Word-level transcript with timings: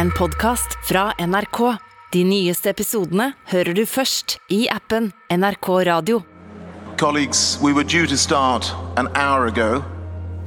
en 0.00 0.10
podkast 0.10 0.66
fra 0.88 1.12
NRK. 1.26 1.76
De 2.12 2.22
nyeste 2.24 2.70
episodene 2.72 3.34
hører 3.50 3.76
du 3.76 3.82
først 3.84 4.38
i 4.48 4.62
appen 4.72 5.10
NRK 5.28 5.68
Radio. 5.90 6.22
Colleagues, 6.96 7.58
we 7.60 7.74
were 7.76 7.84
due 7.84 8.06
to 8.06 8.16
start 8.16 8.72
an 8.96 9.10
hour 9.12 9.44
ago. 9.50 9.82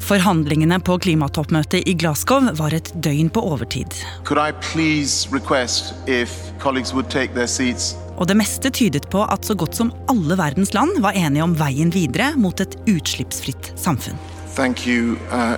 Forhandlingene 0.01 0.79
på 0.81 0.97
klimatoppmøtet 1.05 1.85
i 1.85 1.93
Glasgow 1.93 2.49
var 2.57 2.73
et 2.73 2.89
døgn 2.97 3.29
på 3.29 3.45
overtid. 3.53 3.93
Could 4.25 4.41
I 4.41 4.57
please 4.73 5.29
request 5.29 5.93
if 6.09 6.33
colleagues 6.57 6.93
would 6.93 7.13
take 7.13 7.37
their 7.37 7.47
seats? 7.47 7.93
Og 8.17 8.25
det 8.27 8.39
meste 8.41 8.73
tydet 8.73 9.05
på 9.13 9.21
at 9.21 9.45
så 9.45 9.53
godt 9.53 9.77
som 9.77 9.93
alle 10.09 10.37
verdens 10.41 10.73
land 10.73 10.97
var 11.05 11.13
enige 11.13 11.45
om 11.45 11.53
veien 11.61 11.93
videre 11.93 12.33
mot 12.41 12.57
et 12.57 12.73
utslippsfritt 12.89 13.75
samfunn. 13.77 14.17
Uh, 14.53 15.55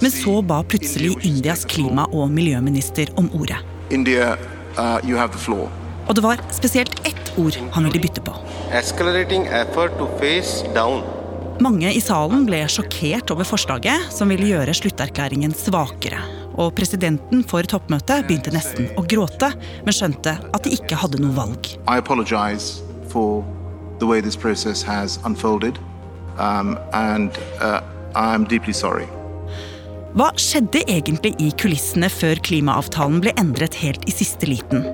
Men 0.00 0.10
så 0.10 0.42
ba 0.42 0.62
plutselig 0.62 1.16
Indias 1.26 1.64
klima- 1.64 2.06
og 2.12 2.30
miljøminister 2.30 3.10
om 3.18 3.30
ordet. 3.34 3.58
India, 3.90 4.36
uh, 4.78 5.00
you 5.02 5.18
have 5.18 5.32
the 5.32 5.38
floor. 5.38 5.68
Og 6.08 6.14
det 6.14 6.22
var 6.22 6.38
spesielt 6.50 7.06
ett 7.06 7.32
ord 7.38 7.56
han 7.72 7.84
ville 7.84 8.00
bytte 8.00 8.20
på. 8.20 8.34
accelerating 8.72 9.46
effort 9.46 9.98
to 9.98 10.06
face 10.18 10.64
down 10.74 11.02
Mange 11.60 11.92
i 11.92 12.00
salen 12.00 12.46
ble 12.46 12.62
sjokkert 12.66 13.30
over 13.30 13.44
forslaget, 13.46 14.08
som 14.10 14.30
ville 14.32 14.48
gjøre 14.48 14.72
slutterklæringen 14.74 15.52
svakere. 15.54 16.18
Og 16.58 16.72
presidenten 16.74 17.44
for 17.46 17.62
toppmøtet 17.62 18.26
begynte 18.26 18.50
nesten 18.50 18.88
å 18.98 19.04
gråte, 19.06 19.52
men 19.84 19.94
skjønte 19.94 20.32
at 20.42 20.64
de 20.64 20.72
ikke 20.74 20.98
hadde 20.98 21.20
noe 21.22 21.36
valg. 21.36 21.68
I 21.86 22.00
apologize 22.00 22.82
for 23.12 23.44
the 24.00 24.08
way 24.08 24.20
this 24.20 24.34
process 24.36 24.82
has 24.82 25.20
unfolded, 25.24 25.78
um, 26.38 26.78
and 26.92 27.38
uh, 27.60 27.78
I'm 28.14 28.44
deeply 28.44 28.72
sorry. 28.72 29.08
Hva 30.12 30.28
skjedde 30.36 30.82
egentlig 30.92 31.30
i 31.40 31.46
kulissene 31.56 32.10
før 32.12 32.36
klimaavtalen 32.44 33.22
ble 33.24 33.32
endret 33.40 33.78
helt 33.80 34.02
i 34.04 34.12
siste 34.12 34.44
liten? 34.44 34.84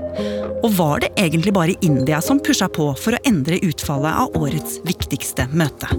Og 0.63 0.71
var 0.77 1.03
det 1.03 1.11
egentlig 1.19 1.55
bare 1.57 1.75
India 1.83 2.21
som 2.23 2.39
pusha 2.39 2.69
på 2.71 2.93
for 2.95 3.17
å 3.17 3.23
endre 3.27 3.59
utfallet 3.67 4.15
av 4.15 4.39
årets 4.39 4.79
viktigste 4.87 5.49
møte? 5.51 5.91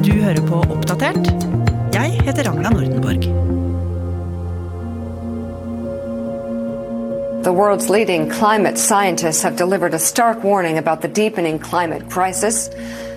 Du 0.00 0.12
hører 0.22 0.40
på 0.48 0.62
Oppdatert. 0.72 1.28
Jeg 1.92 2.24
heter 2.24 2.48
Ragna 2.48 2.72
Nordenborg. 2.72 3.28
The 7.44 7.52
world's 7.52 7.90
leading 7.90 8.30
climate 8.30 8.78
scientists 8.78 9.42
have 9.42 9.56
delivered 9.56 9.92
a 9.92 9.98
stark 9.98 10.44
warning 10.44 10.78
about 10.78 11.02
the 11.02 11.08
deepening 11.08 11.58
climate 11.58 12.08
crisis. 12.08 12.70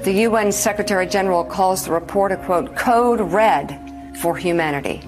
The 0.03 0.27
UN 0.27 0.51
Secretary 0.51 1.07
General 1.07 1.45
calls 1.45 1.85
the 1.85 1.93
report 1.93 2.33
a 2.33 2.35
quote, 2.35 2.75
code 2.75 3.21
red 3.21 3.79
for 4.19 4.35
humanity. 4.35 4.99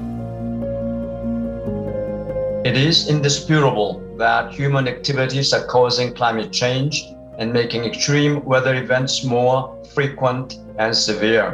It 2.64 2.78
is 2.78 3.10
indisputable 3.10 4.02
that 4.18 4.54
human 4.54 4.88
activities 4.88 5.52
are 5.52 5.66
causing 5.68 6.14
climate 6.14 6.54
change 6.54 7.04
and 7.38 7.52
making 7.52 7.84
extreme 7.84 8.42
weather 8.46 8.76
events 8.76 9.26
more 9.26 9.76
frequent 9.94 10.60
and 10.80 10.96
severe. 10.96 11.52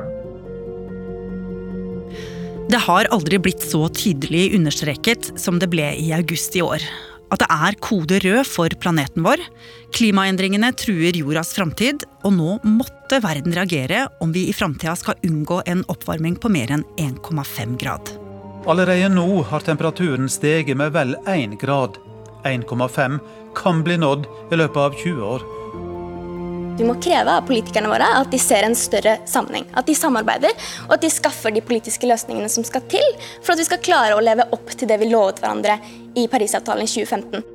Det 2.69 2.77
har 2.77 3.09
aldri 3.09 3.39
blitt 3.39 3.65
så 3.65 3.87
tydelig 3.89 4.53
understreket 4.55 5.33
som 5.35 5.57
det 5.59 5.67
ble 5.73 5.89
i 5.97 6.13
august 6.13 6.55
i 6.55 6.61
år. 6.61 6.85
At 7.31 7.39
det 7.39 7.47
er 7.47 7.77
kode 7.79 8.19
rød 8.25 8.43
for 8.47 8.73
planeten 8.83 9.23
vår. 9.23 9.39
Klimaendringene 9.95 10.73
truer 10.75 11.15
jordas 11.15 11.53
framtid, 11.55 12.03
og 12.27 12.35
nå 12.35 12.57
måtte 12.67 13.21
verden 13.23 13.55
reagere 13.55 14.05
om 14.23 14.33
vi 14.35 14.49
i 14.49 14.55
framtida 14.55 14.97
skal 14.99 15.19
unngå 15.27 15.61
en 15.71 15.85
oppvarming 15.91 16.35
på 16.35 16.51
mer 16.51 16.73
enn 16.75 16.83
1,5 16.99 17.77
grad. 17.79 18.11
Allerede 18.69 19.07
nå 19.09 19.41
har 19.47 19.63
temperaturen 19.65 20.27
steget 20.29 20.77
med 20.77 20.91
vel 20.93 21.15
1 21.23 21.55
grad. 21.61 21.95
1,5 22.43 23.19
kan 23.55 23.81
bli 23.85 23.97
nådd 24.01 24.27
i 24.51 24.59
løpet 24.59 24.83
av 24.83 24.99
20 24.99 25.25
år. 25.37 25.47
Vi 26.81 26.87
må 26.87 26.95
kreve 26.97 27.29
av 27.37 27.43
politikerne 27.45 27.89
våre 27.91 28.07
at 28.17 28.31
de 28.33 28.39
ser 28.41 28.65
en 28.65 28.73
større 28.73 29.19
sammenheng. 29.29 29.67
At 29.77 29.85
de 29.85 29.93
samarbeider 29.93 30.55
og 30.87 30.95
at 30.95 31.03
de 31.03 31.11
skaffer 31.13 31.53
de 31.53 31.61
politiske 31.61 32.07
løsningene 32.09 32.49
som 32.49 32.65
skal 32.65 32.81
til 32.89 33.05
for 33.43 33.53
at 33.53 33.61
vi 33.61 33.67
skal 33.67 33.83
klare 33.85 34.15
å 34.17 34.23
leve 34.25 34.47
opp 34.55 34.73
til 34.73 34.89
det 34.89 34.97
vi 34.97 35.11
lovet 35.11 35.43
hverandre 35.43 35.75
i 36.17 36.23
Parisavtalen 36.31 36.87
i 36.87 36.89
2015. 36.89 37.45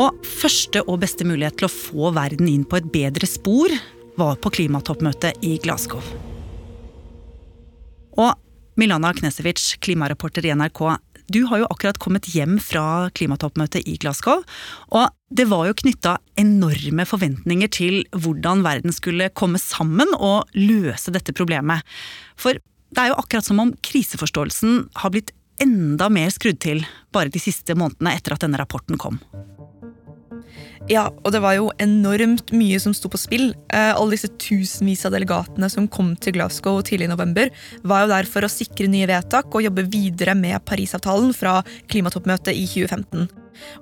Og 0.00 0.24
første 0.24 0.80
og 0.86 1.02
beste 1.02 1.28
mulighet 1.28 1.60
til 1.60 1.68
å 1.68 1.74
få 1.74 2.14
verden 2.16 2.48
inn 2.48 2.64
på 2.64 2.80
et 2.80 2.88
bedre 2.88 3.28
spor 3.28 3.74
var 4.16 4.40
på 4.40 4.54
klimatoppmøtet 4.56 5.44
i 5.44 5.58
Glasgow. 5.60 6.00
Og 8.16 8.32
Milana 8.80 9.12
Knesevic, 9.12 9.74
klimareporter 9.84 10.48
i 10.48 10.56
NRK, 10.56 10.86
du 11.30 11.44
har 11.46 11.62
jo 11.62 11.68
akkurat 11.70 11.98
kommet 12.02 12.26
hjem 12.34 12.58
fra 12.62 13.10
klimatoppmøtet 13.14 13.86
i 13.86 13.96
Glasgow. 14.02 14.42
Og 14.90 15.06
det 15.30 15.46
var 15.50 15.68
jo 15.68 15.76
knytta 15.78 16.16
enorme 16.40 17.06
forventninger 17.06 17.70
til 17.70 18.00
hvordan 18.16 18.64
verden 18.66 18.94
skulle 18.94 19.30
komme 19.38 19.60
sammen 19.62 20.10
og 20.18 20.50
løse 20.58 21.14
dette 21.14 21.34
problemet. 21.36 21.86
For 22.40 22.58
det 22.90 23.02
er 23.04 23.12
jo 23.12 23.20
akkurat 23.22 23.46
som 23.46 23.62
om 23.62 23.74
kriseforståelsen 23.86 24.88
har 25.04 25.14
blitt 25.14 25.30
enda 25.62 26.08
mer 26.10 26.32
skrudd 26.34 26.58
til 26.62 26.82
bare 27.14 27.30
de 27.30 27.42
siste 27.42 27.76
månedene 27.78 28.16
etter 28.16 28.34
at 28.34 28.46
denne 28.46 28.58
rapporten 28.58 28.98
kom. 28.98 29.20
Ja, 30.90 31.06
og 31.10 31.34
det 31.34 31.42
var 31.44 31.54
jo 31.54 31.68
enormt 31.82 32.50
mye 32.56 32.78
som 32.82 32.94
sto 32.96 33.10
på 33.12 33.20
spill. 33.20 33.50
Eh, 33.70 33.92
alle 33.92 34.16
disse 34.16 34.30
tusenvis 34.42 35.04
av 35.06 35.14
delegatene 35.14 35.68
som 35.70 35.88
kom 35.92 36.14
til 36.18 36.34
Glasgow 36.38 36.80
tidlig 36.86 37.06
i 37.08 37.12
november, 37.12 37.52
var 37.86 38.04
jo 38.04 38.12
der 38.14 38.30
for 38.30 38.46
å 38.46 38.50
sikre 38.50 38.88
nye 38.90 39.08
vedtak 39.10 39.52
og 39.52 39.66
jobbe 39.66 39.86
videre 39.92 40.34
med 40.38 40.64
Parisavtalen 40.66 41.34
fra 41.36 41.60
klimatoppmøtet 41.92 42.56
i 42.56 42.66
2015. 42.70 43.28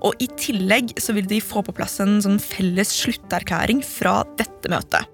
Og 0.03 0.19
i 0.23 0.29
tillegg 0.41 0.97
så 1.01 1.15
ville 1.15 1.31
de 1.31 1.41
få 1.45 1.63
på 1.65 1.75
plass 1.77 1.99
en 2.03 2.19
sånn 2.25 2.41
felles 2.43 2.93
slutterklæring 2.99 3.83
fra 3.87 4.21
dette 4.41 4.73
møtet. 4.73 5.09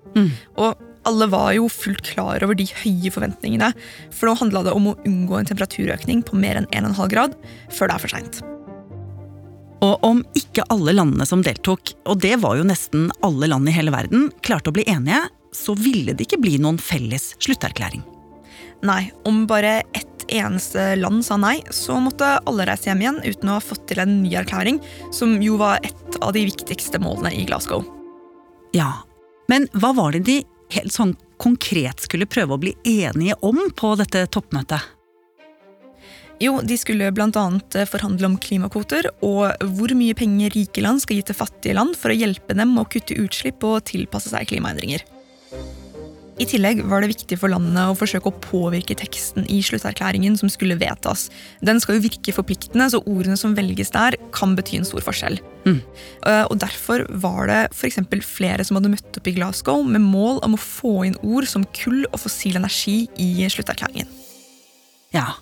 Og 0.56 0.80
alle 1.04 1.28
var 1.28 1.52
jo 1.52 1.68
fullt 1.68 2.06
klar 2.14 2.44
over 2.46 2.56
de 2.56 2.66
høye 2.80 3.12
forventningene, 3.12 3.74
for 4.14 4.30
nå 4.30 4.38
handla 4.40 4.64
det 4.64 4.74
om 4.76 4.90
å 4.90 4.96
unngå 5.04 5.38
en 5.38 5.52
temperaturøkning 5.52 6.24
på 6.24 6.40
mer 6.40 6.62
enn 6.62 6.70
1,5 6.72 7.12
grad 7.12 7.38
før 7.68 7.90
det 7.90 7.98
er 7.98 8.04
for 8.06 8.16
seint. 8.16 8.44
Og 9.84 10.04
om 10.06 10.22
ikke 10.38 10.64
alle 10.72 10.94
landene 10.96 11.26
som 11.28 11.42
deltok, 11.44 11.92
og 12.08 12.20
det 12.24 12.38
var 12.40 12.56
jo 12.56 12.66
nesten 12.66 13.10
alle 13.26 13.50
land 13.50 13.68
i 13.68 13.74
hele 13.74 13.92
verden, 13.92 14.30
klarte 14.44 14.72
å 14.72 14.76
bli 14.76 14.86
enige, 14.88 15.26
så 15.54 15.76
ville 15.78 16.14
det 16.14 16.26
ikke 16.26 16.40
bli 16.42 16.56
noen 16.62 16.80
felles 16.80 17.34
slutterklæring. 17.42 18.02
Nei, 18.84 19.10
om 19.28 19.44
bare 19.48 19.82
ett 19.96 20.24
eneste 20.32 20.94
land 20.96 21.24
sa 21.24 21.36
nei, 21.40 21.58
så 21.72 21.98
måtte 22.00 22.38
alle 22.48 22.66
reise 22.68 22.88
hjem 22.90 23.04
igjen 23.04 23.20
uten 23.24 23.50
å 23.50 23.58
ha 23.58 23.64
fått 23.64 23.84
til 23.90 24.00
en 24.02 24.16
ny 24.22 24.32
erklæring, 24.40 24.80
som 25.12 25.36
jo 25.42 25.58
var 25.60 25.84
et 25.84 26.18
av 26.20 26.32
de 26.36 26.46
viktigste 26.48 27.00
målene 27.02 27.34
i 27.36 27.44
Glasgow. 27.48 27.84
Ja, 28.74 29.04
men 29.52 29.68
hva 29.76 29.92
var 29.96 30.16
det 30.16 30.24
de 30.26 30.40
helt 30.74 30.94
sånn 30.94 31.14
konkret 31.40 32.02
skulle 32.06 32.28
prøve 32.30 32.56
å 32.56 32.60
bli 32.60 32.74
enige 32.88 33.36
om 33.44 33.60
på 33.76 33.94
dette 34.00 34.26
toppmøtet? 34.32 34.80
Jo, 36.42 36.58
de 36.66 36.76
skulle 36.78 37.12
bl.a. 37.14 37.44
forhandle 37.86 38.28
om 38.28 38.38
klimakvoter 38.42 39.06
og 39.22 39.66
hvor 39.76 39.94
mye 39.96 40.16
penger 40.18 40.54
rike 40.56 40.82
land 40.82 41.02
skal 41.04 41.20
gi 41.20 41.28
til 41.30 41.38
fattige 41.38 41.76
land 41.78 41.94
for 41.98 42.10
å 42.10 42.18
hjelpe 42.18 42.56
dem 42.58 42.74
å 42.80 42.86
kutte 42.90 43.16
utslipp 43.22 43.62
og 43.66 43.84
tilpasse 43.90 44.32
seg 44.32 44.50
klimaendringer. 44.50 45.04
I 46.34 46.46
tillegg 46.50 46.80
var 46.90 47.04
det 47.04 47.12
viktig 47.12 47.36
for 47.38 47.52
landene 47.52 47.84
å 47.92 47.94
forsøke 47.94 48.26
å 48.26 48.38
påvirke 48.42 48.96
teksten 48.98 49.44
i 49.46 49.60
slutterklæringen 49.62 50.34
som 50.40 50.50
skulle 50.50 50.74
vedtas. 50.80 51.28
Den 51.62 51.78
skal 51.82 52.00
jo 52.00 52.04
virke 52.08 52.34
forpliktende, 52.34 52.88
så 52.90 52.98
ordene 53.06 53.38
som 53.38 53.54
velges 53.54 53.94
der, 53.94 54.16
kan 54.34 54.56
bety 54.58 54.80
en 54.80 54.88
stor 54.88 55.04
forskjell. 55.06 55.38
Mm. 55.62 55.78
Og 56.50 56.56
Derfor 56.58 57.06
var 57.22 57.46
det 57.52 57.60
for 57.78 58.26
flere 58.26 58.66
som 58.66 58.80
hadde 58.80 58.90
møtt 58.96 59.20
opp 59.20 59.30
i 59.30 59.36
Glasgow 59.38 59.86
med 59.86 60.02
mål 60.02 60.42
om 60.42 60.58
å 60.58 60.60
få 60.60 61.04
inn 61.06 61.18
ord 61.22 61.46
som 61.46 61.66
kull 61.76 62.02
og 62.10 62.18
fossil 62.26 62.58
energi 62.58 63.04
i 63.14 63.46
slutterklæringen. 63.46 64.10
Ja, 65.14 65.36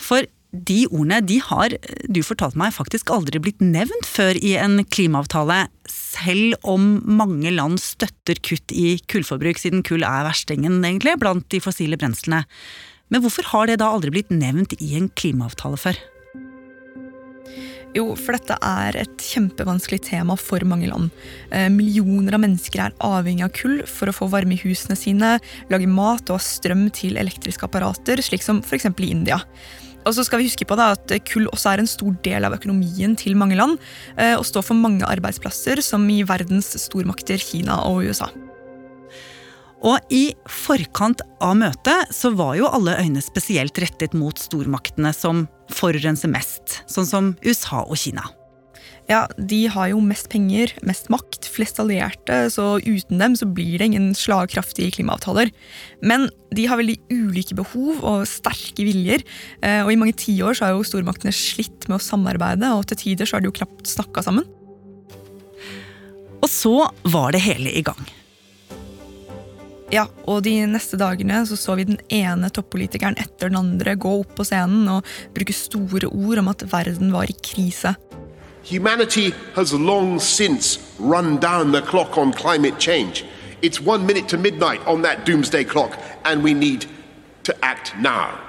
for 0.00 0.26
de 0.56 0.86
ordene 0.86 1.20
de 1.26 1.36
har 1.42 1.74
du 2.08 2.22
fortalte 2.24 2.58
meg 2.60 2.74
faktisk 2.76 3.10
aldri 3.12 3.40
blitt 3.42 3.60
nevnt 3.60 4.08
før 4.08 4.38
i 4.40 4.54
en 4.60 4.80
klimaavtale, 4.84 5.66
selv 5.90 6.56
om 6.64 6.96
mange 7.04 7.52
land 7.52 7.80
støtter 7.82 8.40
kutt 8.46 8.72
i 8.72 8.96
kullforbruk, 9.10 9.60
siden 9.60 9.84
kull 9.86 10.06
er 10.06 10.26
verstingen 10.28 10.80
egentlig 10.80 11.18
blant 11.20 11.48
de 11.52 11.60
fossile 11.62 11.98
brenslene. 12.00 12.44
Men 13.12 13.22
hvorfor 13.22 13.50
har 13.52 13.70
det 13.70 13.80
da 13.82 13.92
aldri 13.92 14.14
blitt 14.16 14.32
nevnt 14.34 14.74
i 14.80 14.94
en 14.98 15.10
klimaavtale 15.18 15.78
før? 15.80 15.98
Jo, 17.96 18.10
for 18.18 18.36
dette 18.36 18.56
er 18.60 18.98
et 19.00 19.22
kjempevanskelig 19.24 20.02
tema 20.10 20.36
for 20.36 20.60
mange 20.68 20.90
land. 20.90 21.08
Eh, 21.48 21.70
millioner 21.72 22.36
av 22.36 22.42
mennesker 22.42 22.82
er 22.82 22.96
avhengig 23.00 23.46
av 23.46 23.54
kull 23.56 23.78
for 23.88 24.10
å 24.10 24.16
få 24.16 24.28
varme 24.32 24.52
i 24.56 24.60
husene 24.60 24.98
sine, 24.98 25.36
lage 25.72 25.88
mat 25.88 26.28
og 26.28 26.36
ha 26.36 26.44
strøm 26.44 26.90
til 26.92 27.16
elektriske 27.16 27.64
apparater, 27.64 28.20
slik 28.24 28.44
som 28.44 28.60
f.eks. 28.60 28.90
i 28.92 29.10
India. 29.10 29.40
Og 30.06 30.14
så 30.14 30.22
skal 30.26 30.38
vi 30.38 30.46
huske 30.46 30.66
på 30.68 30.76
da 30.78 30.92
at 30.94 31.10
Kull 31.26 31.48
også 31.50 31.72
er 31.72 31.82
en 31.82 31.90
stor 31.90 32.14
del 32.22 32.46
av 32.46 32.54
økonomien 32.54 33.16
til 33.18 33.34
mange 33.38 33.58
land, 33.58 33.80
eh, 34.14 34.36
og 34.36 34.46
står 34.46 34.68
for 34.68 34.78
mange 34.78 35.08
arbeidsplasser, 35.08 35.82
som 35.82 36.04
i 36.12 36.20
verdens 36.26 36.76
stormakter 36.84 37.42
Kina 37.42 37.80
og 37.88 38.04
USA. 38.06 38.30
Og 39.84 40.00
i 40.12 40.30
forkant 40.48 41.20
av 41.44 41.58
møtet 41.60 42.14
så 42.14 42.32
var 42.36 42.56
jo 42.56 42.70
alle 42.70 42.96
øyne 43.02 43.20
spesielt 43.24 43.76
rettet 43.82 44.16
mot 44.16 44.38
stormaktene 44.40 45.12
som 45.14 45.44
forurenser 45.72 46.32
mest, 46.32 46.80
sånn 46.88 47.08
som 47.08 47.30
USA 47.44 47.84
og 47.84 47.98
Kina. 48.00 48.24
Ja, 49.06 49.28
De 49.38 49.68
har 49.70 49.92
jo 49.92 50.00
mest 50.02 50.26
penger, 50.32 50.72
mest 50.82 51.06
makt, 51.14 51.46
flest 51.46 51.78
allierte, 51.78 52.48
så 52.50 52.80
uten 52.82 53.20
dem 53.22 53.36
så 53.38 53.46
blir 53.46 53.78
det 53.78 53.86
ingen 53.92 54.08
slagkraftige 54.18 54.96
klimaavtaler. 54.96 55.52
Men 56.02 56.26
de 56.50 56.66
har 56.66 56.80
veldig 56.80 56.96
ulike 57.12 57.54
behov 57.54 58.02
og 58.02 58.26
sterke 58.26 58.82
viljer, 58.82 59.22
eh, 59.62 59.84
og 59.84 59.92
i 59.92 59.98
mange 60.00 60.16
tiår 60.18 60.58
har 60.58 60.74
jo 60.74 60.86
stormaktene 60.86 61.34
slitt 61.34 61.86
med 61.86 62.00
å 62.00 62.02
samarbeide, 62.02 62.72
og 62.74 62.88
til 62.90 63.02
tider 63.04 63.30
så 63.30 63.38
har 63.38 63.46
de 63.46 63.52
jo 63.52 63.58
knapt 63.60 63.86
snakka 63.94 64.26
sammen. 64.26 64.48
Og 66.42 66.50
så 66.50 66.74
var 67.06 67.30
det 67.34 67.46
hele 67.46 67.70
i 67.70 67.86
gang. 67.86 68.02
Ja, 69.94 70.08
og 70.26 70.42
de 70.42 70.52
neste 70.66 70.98
dagene 70.98 71.44
så, 71.46 71.54
så 71.54 71.76
vi 71.78 71.84
den 71.86 72.00
ene 72.10 72.50
toppolitikeren 72.50 73.14
etter 73.22 73.52
den 73.52 73.58
andre 73.60 73.94
gå 73.94 74.16
opp 74.24 74.32
på 74.34 74.46
scenen 74.48 74.88
og 74.90 75.06
bruke 75.34 75.54
store 75.54 76.10
ord 76.10 76.42
om 76.42 76.50
at 76.50 76.64
verden 76.72 77.12
var 77.14 77.30
i 77.30 77.36
krise. 77.38 77.94
Humanity 78.66 79.30
has 79.54 79.72
long 79.72 80.18
since 80.18 80.80
run 80.98 81.36
down 81.38 81.70
the 81.70 81.82
clock 81.82 82.18
on 82.18 82.32
climate 82.32 82.80
change. 82.80 83.24
It's 83.62 83.80
one 83.80 84.04
minute 84.06 84.28
to 84.30 84.38
midnight 84.38 84.80
on 84.88 85.02
that 85.02 85.24
doomsday 85.24 85.62
clock, 85.62 85.96
and 86.24 86.42
we 86.42 86.52
need 86.52 86.86
to 87.44 87.54
act 87.62 87.94
now. 88.00 88.40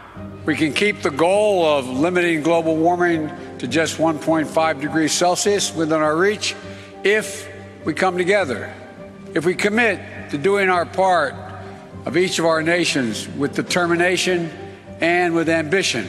We 0.48 0.56
can 0.56 0.74
keep 0.74 1.04
the 1.04 1.12
goal 1.12 1.66
of 1.66 1.86
limiting 1.86 2.42
global 2.42 2.76
warming 2.76 3.30
to 3.60 3.68
just 3.68 4.00
1.5 4.00 4.82
degrees 4.82 5.12
Celsius 5.14 5.76
within 5.76 6.02
our 6.02 6.18
reach 6.18 6.56
if 7.04 7.48
we 7.86 7.94
come 7.94 8.18
together, 8.18 8.74
if 9.36 9.46
we 9.46 9.54
commit 9.54 10.00
to 10.32 10.38
doing 10.38 10.70
our 10.70 10.86
part 10.86 11.34
of 12.06 12.16
each 12.18 12.40
of 12.40 12.46
our 12.46 12.62
nations 12.62 13.28
with 13.38 13.56
determination 13.56 14.50
and 15.02 15.34
with 15.34 15.50
ambition. 15.50 16.06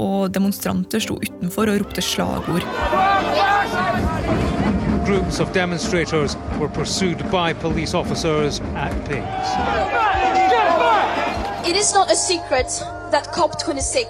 og 0.00 0.34
demonstranter 0.34 1.00
sto 1.00 1.14
utenfor 1.14 1.68
og 1.68 1.80
ropte 1.80 2.02
slagord. 2.02 2.64
Groups 5.06 5.40
of 5.40 5.52
demonstrators 5.54 6.36
were 6.60 6.68
pursued 6.68 7.18
by 7.30 7.52
police 7.60 7.94
officers 7.94 8.60
at 8.76 8.92
pace. 9.08 9.50
It 11.70 11.76
is 11.76 11.94
not 11.94 12.10
a 12.10 12.16
secret 12.16 12.70
that 13.12 13.24
COP26 13.36 14.06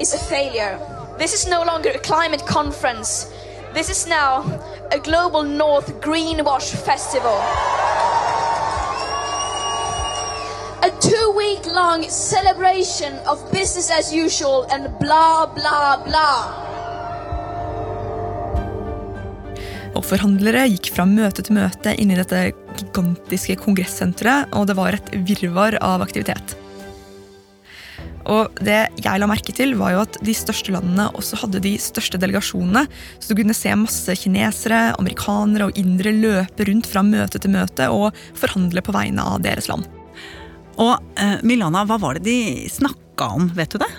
is 0.00 0.14
a 0.14 0.18
failure. 0.34 0.78
This 1.18 1.32
is 1.34 1.46
no 1.48 1.64
longer 1.64 1.90
a 1.90 1.98
climate 1.98 2.44
conference. 2.46 3.26
This 3.74 3.90
is 3.90 4.06
now 4.06 4.44
a 4.90 4.98
global 4.98 5.42
North 5.42 6.00
Greenwash 6.00 6.74
Festival. 6.84 7.38
a 10.82 10.90
two 11.00 11.32
week 11.36 11.66
long 11.66 12.02
celebration 12.08 13.12
of 13.26 13.42
business 13.52 13.90
as 13.90 14.12
usual 14.12 14.64
and 14.70 14.88
blah, 15.00 15.46
blah, 15.46 15.98
blah. 16.06 16.64
Og 19.96 20.04
Forhandlere 20.06 20.68
gikk 20.70 20.92
fra 20.94 21.04
møte 21.08 21.42
til 21.42 21.58
møte 21.58 21.96
inn 21.98 22.12
i 22.14 22.18
dette 22.18 22.52
gigantiske 22.78 23.58
kongressenteret, 23.64 24.54
og 24.54 24.68
det 24.70 24.78
var 24.78 24.94
et 24.94 25.12
virvar 25.26 25.76
av 25.82 26.04
aktivitet. 26.06 26.54
Og 28.28 28.60
det 28.64 28.80
jeg 29.00 29.20
la 29.20 29.28
merke 29.28 29.54
til, 29.56 29.72
var 29.80 29.94
jo 29.94 30.02
at 30.04 30.18
de 30.24 30.34
største 30.36 30.72
landene 30.74 31.08
også 31.16 31.38
hadde 31.42 31.62
de 31.64 31.74
største 31.80 32.20
delegasjonene. 32.20 32.84
Så 33.18 33.32
du 33.32 33.38
kunne 33.40 33.56
se 33.56 33.72
masse 33.78 34.16
kinesere, 34.20 34.82
amerikanere 34.98 35.68
og 35.68 35.80
indere 35.80 36.12
løpe 36.16 36.68
rundt 36.68 36.90
fra 36.90 37.04
møte 37.06 37.40
til 37.40 37.54
møte 37.54 37.88
og 37.92 38.16
forhandle 38.38 38.84
på 38.84 38.94
vegne 38.96 39.24
av 39.24 39.40
deres 39.44 39.70
land. 39.70 39.88
Og 40.78 40.94
eh, 41.18 41.40
Milana, 41.46 41.86
hva 41.88 41.98
var 42.00 42.18
det 42.18 42.28
de 42.28 42.68
snakka 42.70 43.32
om, 43.38 43.48
vet 43.56 43.74
du 43.74 43.80
det? 43.82 43.90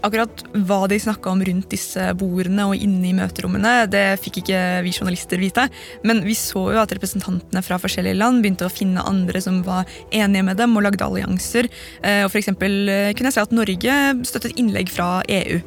Akkurat 0.00 0.42
hva 0.54 0.86
de 0.88 0.96
snakka 1.00 1.28
om 1.28 1.42
rundt 1.44 1.68
disse 1.74 2.06
bordene 2.16 2.64
og 2.70 2.80
inne 2.80 3.10
i 3.10 3.16
møterommene, 3.16 3.84
det 3.92 4.04
fikk 4.22 4.38
ikke 4.40 4.60
vi 4.86 4.92
journalister 4.96 5.40
vite. 5.40 5.66
Men 6.08 6.22
vi 6.24 6.36
så 6.38 6.62
jo 6.72 6.78
at 6.80 6.92
representantene 6.96 7.60
fra 7.64 7.76
forskjellige 7.80 8.16
land 8.16 8.40
begynte 8.40 8.64
å 8.64 8.72
finne 8.72 9.04
andre 9.04 9.42
som 9.44 9.58
var 9.66 9.90
enige 10.08 10.46
med 10.46 10.56
dem 10.60 10.72
og 10.78 10.86
lagde 10.86 11.04
allianser. 11.04 11.68
Eh, 12.00 12.22
og 12.24 12.30
for 12.32 12.40
eksempel 12.40 12.88
eh, 12.88 13.10
kunne 13.12 13.28
jeg 13.28 13.36
se 13.36 13.44
at 13.44 13.52
Norge 13.52 13.98
støttet 14.30 14.56
innlegg 14.60 14.92
fra 14.92 15.10
EU. 15.28 15.58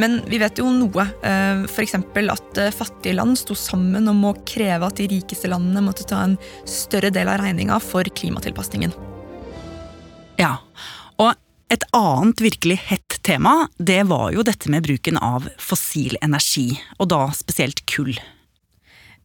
Men 0.00 0.18
vi 0.30 0.40
vet 0.42 0.58
jo 0.58 0.66
noe. 0.74 1.04
Eh, 1.26 1.62
F.eks. 1.70 1.94
at 1.94 2.60
fattige 2.74 3.14
land 3.14 3.38
sto 3.38 3.54
sammen 3.58 4.10
om 4.10 4.24
å 4.26 4.34
kreve 4.46 4.90
at 4.90 4.98
de 4.98 5.06
rikeste 5.14 5.50
landene 5.50 5.84
måtte 5.86 6.08
ta 6.10 6.24
en 6.26 6.34
større 6.66 7.12
del 7.14 7.30
av 7.30 7.38
regninga 7.38 7.78
for 7.84 8.10
klimatilpasningen. 8.18 8.98
Ja, 10.40 10.56
og 11.20 11.36
et 11.70 11.86
annet 11.94 12.40
virkelig 12.42 12.76
hett 12.88 13.20
tema, 13.22 13.68
det 13.78 14.02
var 14.10 14.32
jo 14.34 14.42
dette 14.46 14.70
med 14.72 14.82
bruken 14.86 15.20
av 15.22 15.46
fossil 15.62 16.16
energi, 16.22 16.74
og 16.98 17.12
da 17.12 17.28
spesielt 17.36 17.84
kull. 17.90 18.16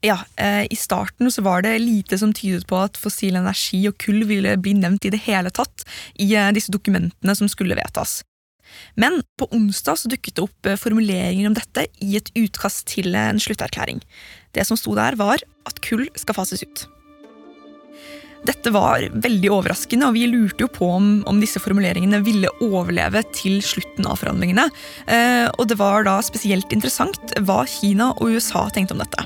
Ja, 0.06 0.19
eh, 0.38 0.68
I 0.69 0.77
starten 0.77 1.31
så 1.31 1.42
var 1.42 1.63
det 1.65 1.80
lite 1.81 2.19
som 2.21 2.33
tydet 2.33 2.68
på 2.69 2.77
at 2.77 3.00
fossil 3.01 3.39
energi 3.39 3.81
og 3.89 3.97
kull 3.97 4.21
ville 4.30 4.53
bli 4.62 4.75
nevnt 4.77 5.07
i 5.07 5.13
det 5.15 5.24
hele 5.25 5.50
tatt 5.50 5.88
i 6.21 6.30
disse 6.53 6.74
dokumentene 6.74 7.33
som 7.36 7.50
skulle 7.50 7.77
vedtas. 7.80 8.19
Men 8.94 9.21
på 9.39 9.48
onsdag 9.56 9.98
så 9.98 10.12
dukket 10.12 10.38
det 10.38 10.45
opp 10.45 10.69
eh, 10.69 10.77
formuleringer 10.77 11.50
om 11.50 11.57
dette 11.57 11.88
i 12.03 12.18
et 12.19 12.30
utkast 12.38 12.86
til 12.94 13.15
en 13.18 13.41
slutterklæring. 13.41 14.03
Det 14.53 14.68
som 14.68 14.77
sto 14.77 14.94
der, 14.98 15.18
var 15.18 15.41
at 15.65 15.81
kull 15.81 16.06
skal 16.13 16.38
fases 16.38 16.62
ut. 16.62 16.86
Dette 18.45 18.69
var 18.74 19.01
veldig 19.09 19.50
overraskende, 19.53 20.09
og 20.09 20.18
vi 20.18 20.27
lurte 20.30 20.65
jo 20.65 20.69
på 20.71 20.89
om, 20.97 21.07
om 21.30 21.39
disse 21.42 21.62
formuleringene 21.62 22.21
ville 22.25 22.51
overleve 22.62 23.24
til 23.33 23.57
slutten 23.65 24.06
av 24.09 24.19
forhandlingene. 24.21 24.68
Eh, 25.09 25.47
og 25.56 25.65
det 25.71 25.80
var 25.81 26.06
da 26.06 26.19
spesielt 26.25 26.75
interessant 26.75 27.33
hva 27.47 27.63
Kina 27.69 28.12
og 28.15 28.36
USA 28.36 28.68
tenkte 28.74 28.97
om 28.97 29.01
dette. 29.01 29.25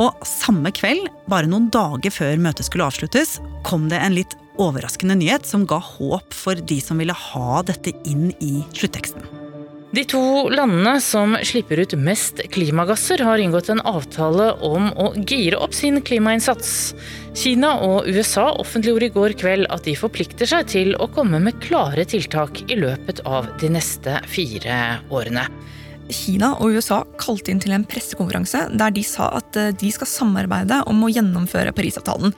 Og 0.00 0.26
samme 0.28 0.72
kveld, 0.76 1.08
bare 1.28 1.48
noen 1.48 1.70
dager 1.72 2.12
før 2.12 2.36
møtet 2.48 2.68
skulle 2.68 2.88
avsluttes, 2.88 3.38
kom 3.64 3.88
det 3.92 4.00
en 4.00 4.16
litt 4.16 4.36
overraskende 4.60 5.18
nyhet 5.20 5.48
som 5.48 5.66
ga 5.68 5.80
håp 5.82 6.36
for 6.36 6.56
de 6.56 6.80
som 6.80 7.00
ville 7.00 7.16
ha 7.16 7.62
dette 7.68 7.92
inn 8.08 8.30
i 8.40 8.60
slutteksten. 8.76 9.35
De 9.94 10.02
to 10.04 10.20
landene 10.50 10.96
som 11.00 11.36
slipper 11.46 11.78
ut 11.78 11.94
mest 11.94 12.40
klimagasser, 12.52 13.22
har 13.22 13.38
inngått 13.38 13.68
en 13.70 13.80
avtale 13.86 14.48
om 14.66 14.88
å 14.98 15.12
gire 15.14 15.60
opp 15.62 15.76
sin 15.78 16.00
klimainnsats. 16.02 16.94
Kina 17.38 17.76
og 17.86 18.08
USA 18.10 18.48
offentliggjorde 18.58 19.06
i 19.06 19.14
går 19.14 19.36
kveld 19.38 19.70
at 19.70 19.86
de 19.86 19.94
forplikter 19.96 20.50
seg 20.50 20.66
til 20.74 20.92
å 20.98 21.06
komme 21.14 21.38
med 21.42 21.62
klare 21.62 22.04
tiltak 22.08 22.64
i 22.66 22.80
løpet 22.80 23.22
av 23.30 23.46
de 23.62 23.70
neste 23.78 24.18
fire 24.26 24.98
årene. 25.06 25.46
Kina 26.10 26.52
og 26.58 26.74
USA 26.74 27.00
kalte 27.18 27.54
inn 27.54 27.62
til 27.62 27.74
en 27.74 27.86
pressekonferanse 27.86 28.66
der 28.78 28.94
de 28.94 29.06
sa 29.06 29.30
at 29.38 29.54
de 29.54 29.90
skal 29.94 30.10
samarbeide 30.10 30.82
om 30.90 31.06
å 31.06 31.12
gjennomføre 31.14 31.74
Parisavtalen. 31.74 32.34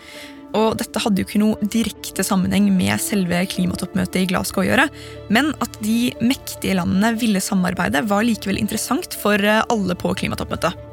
Og 0.56 0.78
dette 0.80 1.00
hadde 1.02 1.20
jo 1.20 1.28
ikke 1.28 1.40
noe 1.42 1.68
direkte 1.68 2.24
sammenheng 2.24 2.70
med 2.72 2.96
selve 3.02 3.40
klimatoppmøtet 3.52 4.22
i 4.22 4.28
Glasgow 4.30 4.64
å 4.64 4.68
gjøre, 4.68 4.86
men 5.34 5.52
at 5.64 5.80
de 5.84 6.14
mektige 6.24 6.78
landene 6.78 7.12
ville 7.20 7.42
samarbeide, 7.42 8.06
var 8.08 8.24
likevel 8.24 8.60
interessant 8.60 9.16
for 9.20 9.36
eh, 9.42 9.64
alle 9.68 9.98
på 9.98 10.14
klimatoppmøtet. 10.22 10.86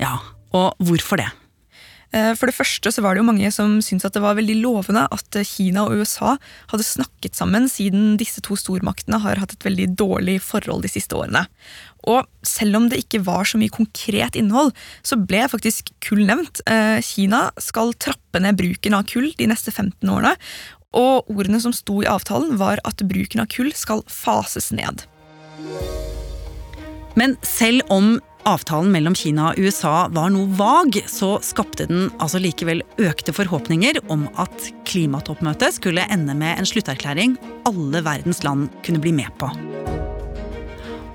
Ja, 0.00 0.16
og 0.56 0.74
hvorfor 0.82 1.20
det? 1.20 1.28
Eh, 2.10 2.32
for 2.34 2.50
det 2.50 2.56
første 2.56 2.90
så 2.90 3.04
var 3.04 3.14
det 3.14 3.22
jo 3.22 3.28
mange 3.28 3.50
som 3.54 3.76
syntes 3.84 4.08
at 4.08 4.16
det 4.16 4.22
var 4.24 4.34
veldig 4.38 4.56
lovende 4.64 5.04
at 5.14 5.40
Kina 5.46 5.84
og 5.86 6.00
USA 6.00 6.34
hadde 6.72 6.86
snakket 6.86 7.38
sammen, 7.38 7.68
siden 7.70 8.16
disse 8.18 8.42
to 8.42 8.58
stormaktene 8.58 9.20
har 9.22 9.38
hatt 9.38 9.54
et 9.54 9.66
veldig 9.68 9.92
dårlig 10.00 10.40
forhold 10.42 10.82
de 10.86 10.90
siste 10.90 11.14
årene. 11.14 11.44
Og 12.08 12.24
selv 12.46 12.78
om 12.78 12.88
det 12.88 13.02
ikke 13.02 13.22
var 13.26 13.48
så 13.48 13.60
mye 13.60 13.72
konkret 13.72 14.38
innhold, 14.38 14.72
så 15.04 15.18
ble 15.20 15.42
faktisk 15.52 15.92
kull 16.04 16.24
nevnt. 16.28 16.62
Eh, 16.70 17.00
Kina 17.04 17.48
skal 17.60 17.92
trappe 18.00 18.40
ned 18.40 18.56
bruken 18.60 18.96
av 18.96 19.08
kull 19.10 19.32
de 19.36 19.50
neste 19.50 19.74
15 19.74 20.08
årene, 20.08 20.36
og 20.96 21.28
ordene 21.30 21.60
som 21.62 21.74
sto 21.74 22.00
i 22.02 22.08
avtalen, 22.10 22.56
var 22.58 22.80
at 22.88 23.04
bruken 23.06 23.44
av 23.44 23.50
kull 23.52 23.70
skal 23.78 24.02
fases 24.10 24.72
ned. 24.74 25.04
Men 27.18 27.36
selv 27.46 27.86
om 27.92 28.16
avtalen 28.48 28.90
mellom 28.94 29.14
Kina 29.18 29.50
og 29.50 29.60
USA 29.60 30.08
var 30.14 30.32
noe 30.32 30.48
vag, 30.58 31.02
så 31.10 31.34
skapte 31.44 31.86
den 31.90 32.08
altså 32.18 32.40
likevel 32.42 32.82
økte 33.02 33.34
forhåpninger 33.36 34.00
om 34.12 34.26
at 34.40 34.70
klimatoppmøtet 34.88 35.76
skulle 35.76 36.06
ende 36.10 36.34
med 36.38 36.58
en 36.58 36.68
slutterklæring 36.68 37.36
alle 37.68 38.02
verdens 38.06 38.42
land 38.46 38.70
kunne 38.86 39.02
bli 39.02 39.14
med 39.20 39.30
på. 39.38 39.52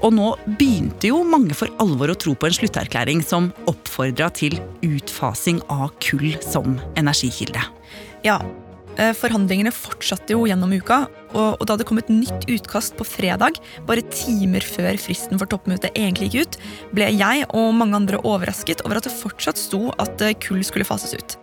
Og 0.04 0.14
nå 0.16 0.32
begynte 0.60 1.10
jo 1.12 1.22
mange 1.28 1.56
for 1.58 1.72
alvor 1.84 2.12
å 2.12 2.18
tro 2.20 2.36
på 2.38 2.50
en 2.50 2.56
slutterklæring 2.58 3.24
som 3.26 3.52
oppfordra 3.70 4.30
til 4.36 4.58
utfasing 4.86 5.62
av 5.72 5.92
kull 6.04 6.36
som 6.44 6.80
energikilde. 7.00 7.64
Ja, 8.26 8.40
eh, 8.98 9.14
Forhandlingene 9.16 9.74
fortsatte 9.76 10.36
jo 10.36 10.48
gjennom 10.50 10.74
uka, 10.74 11.06
og 11.36 11.66
da 11.68 11.76
det 11.76 11.86
kom 11.88 12.00
et 12.00 12.12
nytt 12.12 12.48
utkast 12.52 12.96
på 12.98 13.08
fredag, 13.08 13.60
bare 13.88 14.06
timer 14.14 14.64
før 14.64 14.96
fristen 15.02 15.40
for 15.40 15.52
toppmøtet 15.52 15.96
egentlig 15.96 16.32
gikk 16.32 16.46
ut, 16.46 16.58
ble 16.96 17.12
jeg 17.12 17.48
og 17.52 17.74
mange 17.76 18.00
andre 18.00 18.22
overrasket 18.24 18.86
over 18.86 19.00
at 19.00 19.08
det 19.08 19.16
fortsatt 19.16 19.60
sto 19.60 19.90
at 20.00 20.22
eh, 20.22 20.38
kull 20.40 20.64
skulle 20.64 20.88
fases 20.88 21.16
ut. 21.16 21.38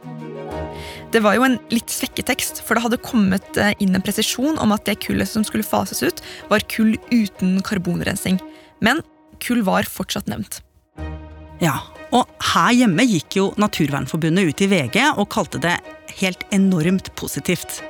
Det 1.12 1.20
var 1.20 1.36
jo 1.36 1.44
en 1.44 1.58
litt 1.68 1.92
svekket 1.92 2.30
tekst, 2.30 2.62
for 2.64 2.72
det 2.72 2.86
hadde 2.86 2.98
kommet 3.04 3.58
eh, 3.60 3.74
inn 3.84 3.92
en 3.92 4.04
presisjon 4.04 4.56
om 4.62 4.70
at 4.72 4.86
det 4.88 4.96
kullet 5.04 5.28
som 5.28 5.44
skulle 5.44 5.66
fases 5.66 6.00
ut, 6.00 6.22
var 6.48 6.64
kull 6.72 6.94
uten 7.10 7.58
karbonrensing. 7.66 8.38
Men 8.80 9.02
kull 9.44 9.60
var 9.66 9.84
fortsatt 9.84 10.30
nevnt. 10.32 10.62
Ja, 11.60 11.76
og 12.16 12.30
her 12.54 12.72
hjemme 12.74 13.04
gikk 13.04 13.36
jo 13.36 13.50
Naturvernforbundet 13.60 14.48
ut 14.48 14.64
i 14.64 14.70
VG 14.72 14.98
og 15.12 15.28
kalte 15.32 15.60
det 15.60 15.76
helt 16.22 16.46
enormt 16.50 17.12
positivt. 17.20 17.82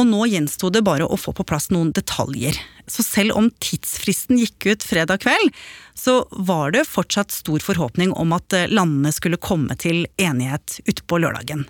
Og 0.00 0.06
nå 0.08 0.24
gjensto 0.30 0.70
det 0.72 0.86
bare 0.86 1.04
å 1.04 1.20
få 1.20 1.34
på 1.36 1.44
plass 1.44 1.68
noen 1.74 1.92
detaljer. 1.92 2.56
Så 2.90 3.04
selv 3.06 3.36
om 3.38 3.50
tidsfristen 3.62 4.40
gikk 4.40 4.66
ut 4.66 4.86
fredag 4.86 5.22
kveld, 5.22 5.52
så 5.94 6.24
var 6.30 6.74
det 6.74 6.88
fortsatt 6.90 7.30
stor 7.30 7.62
forhåpning 7.62 8.12
om 8.18 8.34
at 8.34 8.56
landene 8.72 9.12
skulle 9.14 9.38
komme 9.38 9.76
til 9.78 10.08
enighet 10.18 10.80
utpå 10.90 11.20
lørdagen. 11.22 11.68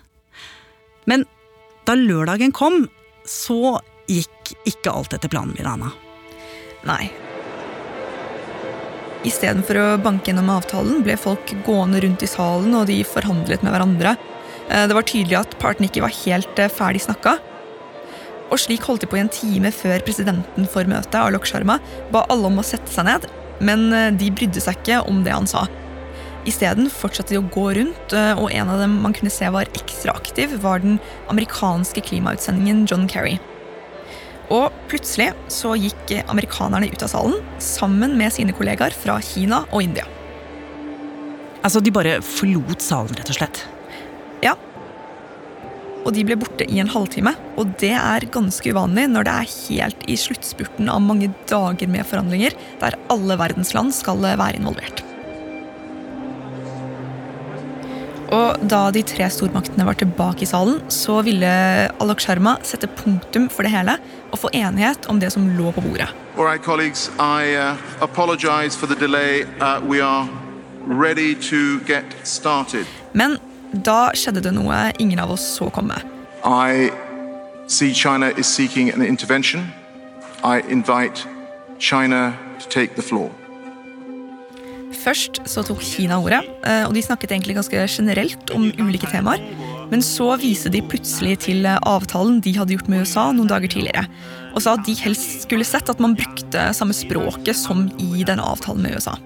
Men 1.04 1.26
da 1.84 1.96
lørdagen 1.98 2.54
kom, 2.56 2.86
så 3.28 3.80
gikk 4.08 4.54
ikke 4.68 4.92
alt 4.92 5.12
etter 5.16 5.30
planen, 5.32 5.52
Milana. 5.58 5.92
Nei. 6.88 7.10
Istedenfor 9.26 9.76
å 9.76 9.86
banke 10.00 10.30
gjennom 10.30 10.48
avtalen 10.54 11.02
ble 11.04 11.18
folk 11.20 11.52
gående 11.66 12.00
rundt 12.00 12.24
i 12.24 12.30
salen 12.30 12.72
og 12.78 12.88
de 12.88 13.02
forhandlet 13.04 13.60
med 13.64 13.74
hverandre. 13.74 14.14
Eh, 14.70 14.86
det 14.88 14.96
var 14.96 15.04
tydelig 15.04 15.36
at 15.42 15.58
partene 15.60 15.90
ikke 15.90 16.06
var 16.06 16.16
helt 16.22 16.62
eh, 16.62 16.72
ferdig 16.72 17.04
snakka. 17.04 17.36
Og 18.50 18.58
slik 18.58 18.86
holdt 18.86 19.04
de 19.04 19.10
på 19.10 19.18
i 19.18 19.22
en 19.22 19.30
time 19.32 19.70
før 19.74 20.02
presidenten 20.06 20.66
for 20.70 20.88
møtet, 20.90 21.18
Alok 21.20 21.46
Sharma, 21.46 21.78
ba 22.10 22.24
alle 22.32 22.50
om 22.50 22.58
å 22.58 22.66
sette 22.66 22.90
seg 22.92 23.06
ned, 23.06 23.28
men 23.62 23.90
eh, 23.94 24.10
de 24.16 24.32
brydde 24.34 24.62
seg 24.62 24.80
ikke 24.80 25.02
om 25.10 25.22
det 25.26 25.36
han 25.36 25.48
sa. 25.50 25.66
Isteden 26.48 26.88
fortsatte 26.90 27.34
de 27.34 27.38
å 27.38 27.48
gå 27.52 27.66
rundt, 27.76 28.14
og 28.16 28.46
en 28.48 28.70
av 28.72 28.80
dem 28.80 28.94
man 29.04 29.12
kunne 29.12 29.32
se 29.32 29.44
var 29.52 29.68
ekstra 29.76 30.14
aktiv, 30.16 30.54
var 30.62 30.80
den 30.80 30.96
amerikanske 31.28 32.00
klimautsendingen 32.06 32.86
John 32.88 33.04
Kerry. 33.12 33.36
Og 34.50 34.74
plutselig 34.90 35.30
så 35.52 35.76
gikk 35.78 36.14
amerikanerne 36.24 36.88
ut 36.90 37.04
av 37.06 37.12
salen 37.12 37.36
sammen 37.62 38.16
med 38.18 38.34
sine 38.34 38.54
kollegaer 38.56 38.96
fra 38.96 39.20
Kina 39.22 39.62
og 39.68 39.84
India. 39.84 40.08
Altså, 41.60 41.82
de 41.84 41.92
bare 41.92 42.18
forlot 42.24 42.82
salen, 42.82 43.14
rett 43.20 43.30
og 43.30 43.36
slett? 43.36 43.62
Og 46.04 46.14
de 46.16 46.24
ble 46.24 46.38
borte 46.40 46.64
i 46.64 46.80
en 46.80 46.90
halvtime. 46.90 47.34
Og 47.60 47.76
det 47.82 47.92
er 47.98 48.28
ganske 48.32 48.72
uvanlig 48.72 49.06
når 49.12 49.28
det 49.28 49.36
er 49.36 49.52
helt 49.68 50.08
i 50.08 50.16
sluttspurten 50.20 50.88
av 50.92 51.04
mange 51.04 51.30
dager 51.50 51.90
med 51.92 52.08
forhandlinger, 52.08 52.56
der 52.80 52.98
alle 53.12 53.38
verdens 53.40 53.74
land 53.76 53.94
skal 53.96 54.24
være 54.24 54.56
involvert. 54.60 55.04
Og 58.30 58.60
da 58.70 58.84
de 58.94 59.02
tre 59.02 59.26
stormaktene 59.32 59.84
var 59.88 59.96
tilbake 59.98 60.44
i 60.46 60.48
salen, 60.48 60.78
så 60.92 61.18
ville 61.26 61.50
Alok 61.98 62.22
Sharma 62.22 62.54
sette 62.62 62.86
punktum 63.00 63.48
for 63.50 63.66
det 63.66 63.72
hele 63.74 63.96
og 64.30 64.38
få 64.44 64.52
enighet 64.54 65.08
om 65.10 65.18
det 65.18 65.32
som 65.34 65.48
lå 65.58 65.72
på 65.74 65.82
bordet. 65.82 66.06
All 66.38 66.46
right, 66.46 66.62
colleagues, 66.62 67.10
I 67.18 67.56
uh, 67.58 67.76
apologize 68.00 68.76
for 68.76 68.86
the 68.86 68.94
delay. 68.94 69.42
Uh, 69.58 69.80
we 69.82 70.00
are 70.00 70.28
ready 70.86 71.34
to 71.50 71.80
get 71.86 72.04
started. 72.22 72.86
Men 73.12 73.38
da 73.72 74.10
skjedde 74.16 74.42
det 74.44 74.54
noe 74.56 74.90
ingen 74.98 75.20
av 75.22 75.30
oss 75.34 75.44
så 75.58 75.70
komme. 75.70 75.98
I 76.44 76.90
see 77.68 77.92
China 77.94 78.30
is 78.36 78.46
seeking 78.46 78.90
an 78.90 79.02
intervention. 79.02 79.68
I 80.42 80.62
invite 80.68 81.26
China 81.78 82.32
to 82.60 82.68
take 82.68 82.94
the 82.96 83.02
floor. 83.02 83.30
Først 85.00 85.40
så 85.48 85.62
tok 85.64 85.80
Kina 85.84 86.18
ordet, 86.20 86.42
eh, 86.66 86.84
og 86.84 86.92
de 86.94 87.02
snakket 87.02 87.32
egentlig 87.32 87.54
ganske 87.56 87.86
generelt 87.88 88.50
om 88.52 88.66
ulike 88.78 89.08
temaer. 89.08 89.40
Men 89.90 90.02
så 90.02 90.34
viste 90.38 90.70
de 90.70 90.82
plutselig 90.86 91.38
til 91.46 91.66
avtalen 91.66 92.40
de 92.44 92.52
hadde 92.58 92.76
gjort 92.76 92.90
med 92.90 93.06
USA 93.06 93.30
noen 93.32 93.48
dager 93.50 93.70
tidligere. 93.72 94.04
Og 94.54 94.62
sa 94.62 94.76
at 94.76 94.84
de 94.86 94.94
helst 94.98 95.46
skulle 95.46 95.66
sett 95.66 95.88
at 95.90 96.02
man 96.02 96.14
brukte 96.18 96.68
samme 96.76 96.94
språket 96.94 97.58
som 97.58 97.88
i 97.98 98.24
denne 98.26 98.44
avtalen 98.44 98.82
med 98.84 98.98
USA. 98.98 99.16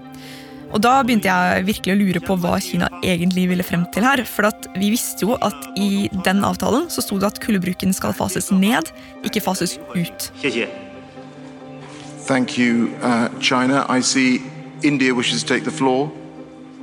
Og 0.75 0.83
da 0.83 0.97
begynte 1.07 1.31
jeg 1.31 1.67
virkelig 1.69 1.95
å 1.95 1.99
lure 2.01 2.21
på 2.25 2.35
hva 2.43 2.57
Kina 2.63 2.89
egentlig 3.07 3.47
ville 3.53 3.67
frem 3.67 3.85
til 3.95 4.07
her. 4.07 4.25
For 4.27 4.51
vi 4.75 4.91
visste 4.91 5.23
jo 5.23 5.37
at 5.39 5.69
i 5.79 6.09
den 6.27 6.43
avtalen 6.47 6.89
så 6.91 7.05
sto 7.05 7.21
det 7.23 7.31
at 7.31 7.39
kullbruken 7.45 7.95
skal 7.95 8.15
fases 8.17 8.51
ned, 8.51 8.91
ikke 9.23 9.43
fases 9.45 9.79
ut. 9.95 10.31
Thank 12.27 12.59
you, 12.59 12.91
uh, 13.03 13.29
China. 13.39 13.85
I 13.89 14.01
see 14.01 14.43
India 14.83 15.15
wishes 15.15 15.45
to 15.45 15.49
take 15.55 15.65
the 15.65 15.71
floor. 15.71 16.11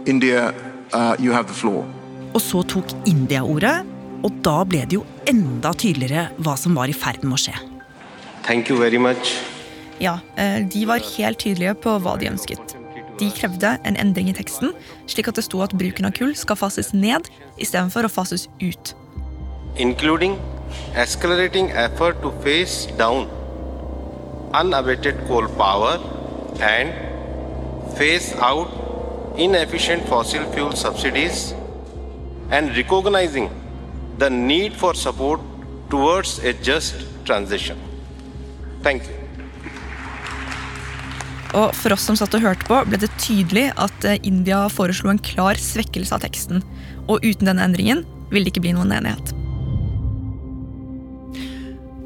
India, 0.05 0.53
uh, 0.93 1.15
you 1.19 1.33
have 1.33 1.47
the 1.47 1.53
floor. 1.53 1.83
Og 2.31 2.39
så 2.39 2.63
tok 2.63 2.93
India 3.09 3.43
ordet, 3.43 3.81
og 4.23 4.37
da 4.45 4.61
ble 4.63 4.85
det 4.87 5.01
jo 5.01 5.05
enda 5.27 5.73
tydeligere 5.75 6.29
hva 6.39 6.55
som 6.55 6.77
var 6.77 6.87
i 6.87 6.95
ferd 6.95 7.25
med 7.25 7.35
å 7.35 7.41
skje. 7.41 7.57
Thank 8.47 8.71
you 8.71 8.79
very 8.79 9.01
much. 9.01 9.35
Ja, 10.01 10.19
eh, 10.35 10.63
de 10.65 10.85
var 10.85 11.03
helt 11.17 11.43
tydelige 11.43 11.75
på 11.83 11.99
hva 12.01 12.15
de 12.17 12.31
ønsket. 12.31 12.80
De 13.21 13.29
krevde 13.37 13.75
en 13.85 13.97
endring 14.01 14.31
i 14.31 14.33
teksten, 14.33 14.71
slik 15.05 15.27
at 15.29 15.37
det 15.37 15.43
sto 15.45 15.61
at 15.61 15.75
bruken 15.77 16.07
av 16.09 16.15
kull 16.17 16.33
skal 16.37 16.57
fases 16.57 16.89
ned 16.97 17.29
istedenfor 17.61 18.07
å 18.07 18.09
fases 18.09 18.47
ut. 18.63 18.95
Including 19.77 20.39
the 34.17 34.29
need 34.29 34.73
for 34.73 34.93
support 34.93 35.39
towards 35.89 36.39
a 36.39 36.53
just 36.53 36.95
transition. 37.25 37.77
Thank 38.81 39.07
you. 39.07 39.20
Og 41.57 41.75
For 41.75 41.95
oss 41.95 42.05
som 42.07 42.17
satt 42.19 42.35
og 42.37 42.45
hørte 42.45 42.67
på, 42.67 42.79
ble 42.87 42.99
det 43.01 43.11
tydelig 43.19 43.69
at 43.81 44.07
eh, 44.07 44.19
India 44.27 44.63
foreslo 44.71 45.11
en 45.11 45.21
klar 45.21 45.59
svekkelse 45.59 46.15
av 46.15 46.23
teksten. 46.23 46.63
Og 47.11 47.23
uten 47.25 47.49
denne 47.49 47.65
endringen 47.67 48.05
ville 48.31 48.47
det 48.47 48.53
ikke 48.53 48.65
bli 48.67 48.75
noen 48.77 48.93
enighet. 48.95 49.33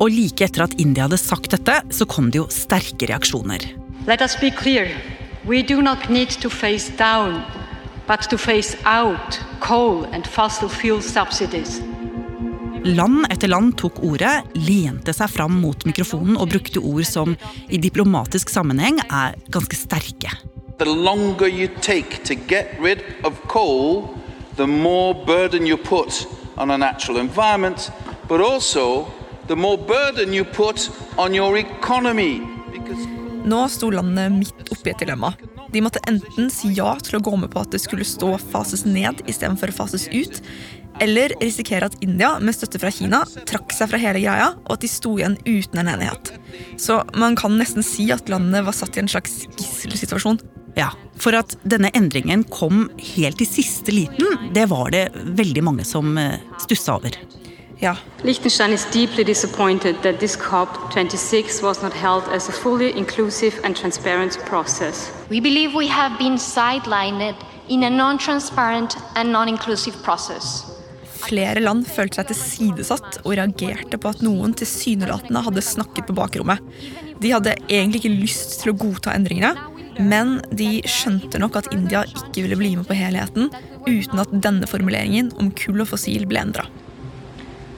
Og 0.01 0.09
like 0.11 0.43
etter 0.43 0.65
at 0.65 0.73
India 0.81 1.05
hadde 1.05 1.21
sagt 1.21 1.53
dette, 1.53 1.77
så 1.93 2.07
kom 2.09 2.31
det 2.31 2.41
jo 2.41 2.49
sterke 2.51 3.07
reaksjoner. 3.07 3.63
Let 4.09 4.21
us 4.21 4.35
be 4.41 4.51
clear. 4.51 4.89
We 5.45 5.61
do 5.61 5.81
not 5.81 6.09
need 6.09 6.33
to 6.41 6.49
face 6.49 6.89
down, 6.97 7.43
but 8.07 8.27
to 8.29 8.37
face 8.37 8.75
out 8.85 9.39
coal 9.61 10.05
and 10.11 10.27
fossil 10.27 10.69
fuel 10.69 11.01
subsidies. 11.01 11.79
Land 12.85 13.25
etter 13.33 13.49
land 13.49 13.71
tok 13.81 13.97
ordet, 14.05 14.43
lente 14.53 15.13
seg 15.17 15.31
fram 15.33 15.55
mot 15.57 15.87
mikrofonen 15.89 16.35
og 16.37 16.51
brukte 16.51 16.83
ord 16.85 17.07
som 17.09 17.31
i 17.65 17.79
diplomatisk 17.81 18.51
sammenheng 18.53 18.99
er 19.07 19.33
ganske 19.49 19.73
sterke. 19.79 20.29
The 20.77 20.85
longer 20.85 21.49
you 21.49 21.65
take 21.81 22.21
to 22.29 22.35
get 22.35 22.77
rid 22.77 23.01
of 23.25 23.41
coal, 23.49 24.13
the 24.57 24.67
more 24.69 25.15
burden 25.25 25.65
you 25.65 25.77
put 25.81 26.27
on 26.57 26.69
a 26.69 26.77
natural 26.77 27.17
environment, 27.17 27.89
but 28.29 28.39
also 28.39 29.07
the 29.47 29.55
more 29.55 29.77
burden 29.81 30.33
you 30.33 30.45
put 30.45 30.91
on 31.17 31.33
your 31.33 31.57
economy. 31.57 32.43
Nå 33.45 33.65
sto 33.69 33.89
landet 33.89 34.29
midt 34.33 34.69
oppi 34.69 34.93
et 34.93 35.01
dilemma. 35.01 35.33
De 35.73 35.81
måtte 35.81 36.05
enten 36.05 36.53
si 36.53 36.69
ja 36.77 36.93
til 37.01 37.17
å 37.17 37.25
gå 37.25 37.33
med 37.33 37.49
på 37.49 37.65
at 37.65 37.73
det 37.73 37.81
skulle 37.81 38.05
stå 38.05 38.35
fases 38.51 38.85
ned 38.85 39.25
istedenfor 39.25 39.73
fases 39.73 40.05
ut, 40.13 40.37
eller 41.01 41.33
risikere 41.41 41.89
at 41.89 41.97
India, 42.01 42.35
med 42.39 42.55
støtte 42.55 42.79
fra 42.81 42.91
Kina, 42.93 43.23
trakk 43.49 43.73
seg 43.75 43.91
fra 43.91 43.99
hele 44.01 44.21
greia, 44.23 44.51
og 44.65 44.75
at 44.77 44.83
de 44.85 44.89
sto 44.91 45.15
igjen 45.19 45.37
uten 45.45 45.81
en 45.81 45.91
enighet. 45.95 46.33
Så 46.81 47.01
man 47.17 47.37
kan 47.39 47.57
nesten 47.59 47.85
si 47.85 48.09
at 48.15 48.29
landet 48.31 48.65
var 48.67 48.75
satt 48.75 48.97
i 48.97 49.03
en 49.03 49.11
slags 49.11 49.43
gisselsituasjon. 49.57 50.41
Ja, 50.75 50.91
For 51.15 51.31
at 51.31 51.55
denne 51.63 51.87
endringen 51.95 52.43
kom 52.51 52.89
helt 53.15 53.39
i 53.39 53.47
siste 53.47 53.93
liten, 53.95 54.51
det 54.53 54.67
var 54.67 54.91
det 54.91 55.07
veldig 55.15 55.63
mange 55.63 55.85
som 55.87 56.17
eh, 56.19 56.41
stussa 56.59 56.97
over. 56.97 57.15
Ja. 57.79 57.95
Liechtenstein 58.23 58.71
is 58.73 58.85
deeply 58.91 59.23
disappointed 59.23 59.95
that 60.03 60.19
this 60.19 60.37
COP26 60.37 61.61
was 61.63 61.81
not 61.81 61.93
held 61.93 62.23
as 62.31 62.49
a 62.49 62.51
fully 62.51 62.91
inclusive 62.91 63.59
and 63.63 63.75
transparent 63.75 64.37
process. 64.45 65.11
We 65.29 65.39
believe 65.41 65.73
we 65.73 65.87
have 65.87 66.17
been 66.17 66.37
sidelined 66.37 67.35
in 67.67 67.83
a 67.83 67.89
non-transparent 67.89 68.97
and 69.15 69.31
non-inclusive 69.31 70.03
process. 70.03 70.74
Flere 71.25 71.61
land 71.63 71.85
følte 71.89 72.19
seg 72.19 72.29
tilsidesatt 72.31 73.19
og 73.23 73.33
reagerte 73.37 73.97
på 74.01 74.11
at 74.11 74.21
noen 74.25 74.53
tilsynelatende 74.57 75.41
hadde 75.47 75.63
snakket 75.65 76.09
på 76.09 76.15
bakrommet. 76.17 76.61
De 77.21 77.31
hadde 77.33 77.55
egentlig 77.69 78.03
ikke 78.03 78.17
lyst 78.19 78.59
til 78.61 78.73
å 78.73 78.77
godta 78.77 79.15
endringene, 79.15 79.55
men 79.99 80.39
de 80.51 80.81
skjønte 80.91 81.39
nok 81.39 81.55
at 81.61 81.69
India 81.73 82.03
ikke 82.09 82.43
ville 82.43 82.57
bli 82.59 82.73
med 82.75 82.87
på 82.87 82.97
helheten 82.97 83.49
uten 83.87 84.21
at 84.21 84.33
denne 84.43 84.67
formuleringen 84.67 85.31
om 85.39 85.53
kull 85.55 85.81
og 85.83 85.93
fossil 85.93 86.27
ble 86.29 86.41
endra. 86.41 86.67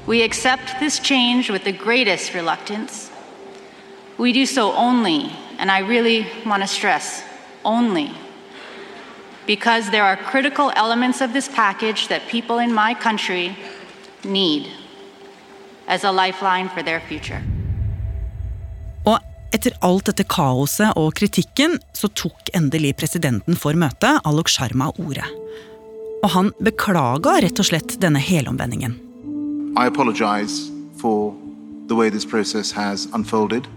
We 0.07 0.23
accept 0.23 0.79
this 0.79 0.99
change 0.99 1.51
with 1.51 1.63
the 1.63 1.75
greatest 1.75 2.33
reluctance. 2.33 3.11
We 4.17 4.31
do 4.33 4.45
so 4.45 4.71
only, 4.73 5.31
and 5.59 5.69
I 5.69 5.79
really 5.79 6.25
want 6.45 6.63
to 6.63 6.67
stress, 6.67 7.23
only, 7.63 8.09
because 9.47 9.89
there 9.89 10.03
are 10.03 10.17
critical 10.17 10.71
elements 10.75 11.21
of 11.21 11.33
this 11.33 11.47
package 11.47 12.07
that 12.09 12.21
people 12.27 12.59
in 12.59 12.73
my 12.73 12.93
country 12.93 13.55
need 14.23 14.67
as 15.87 16.03
a 16.03 16.11
lifeline 16.11 16.69
for 16.69 16.83
their 16.83 16.99
future. 16.99 17.41
Og 19.07 19.19
etter 19.55 19.71
alt 19.81 20.09
dette 20.11 20.27
kaoset 20.27 20.91
og 20.99 21.13
kritikken, 21.15 21.79
så 21.95 22.11
tok 22.11 22.51
endelig 22.53 22.97
presidenten 22.99 23.55
for 23.55 23.73
møtet, 23.73 24.19
Alok 24.27 24.51
Sharma, 24.51 24.91
ordet. 24.99 25.27
Og 26.25 26.29
han 26.35 26.51
beklaga 26.59 27.37
rett 27.45 27.59
og 27.63 27.69
slett 27.69 27.95
denne 28.03 28.19
helomvendingen. 28.19 28.99
I 29.77 29.87
apologize 29.87 30.71
for 30.99 31.33
the 31.87 31.95
way 31.95 32.09
this 32.09 32.25
process 32.25 32.71
has 32.71 33.07
unfolded, 33.13 33.67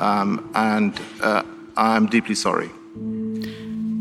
um, 0.00 0.40
and 0.54 0.94
uh, 1.20 1.42
I'm 1.76 2.06
deeply 2.06 2.34
sorry. 2.34 2.70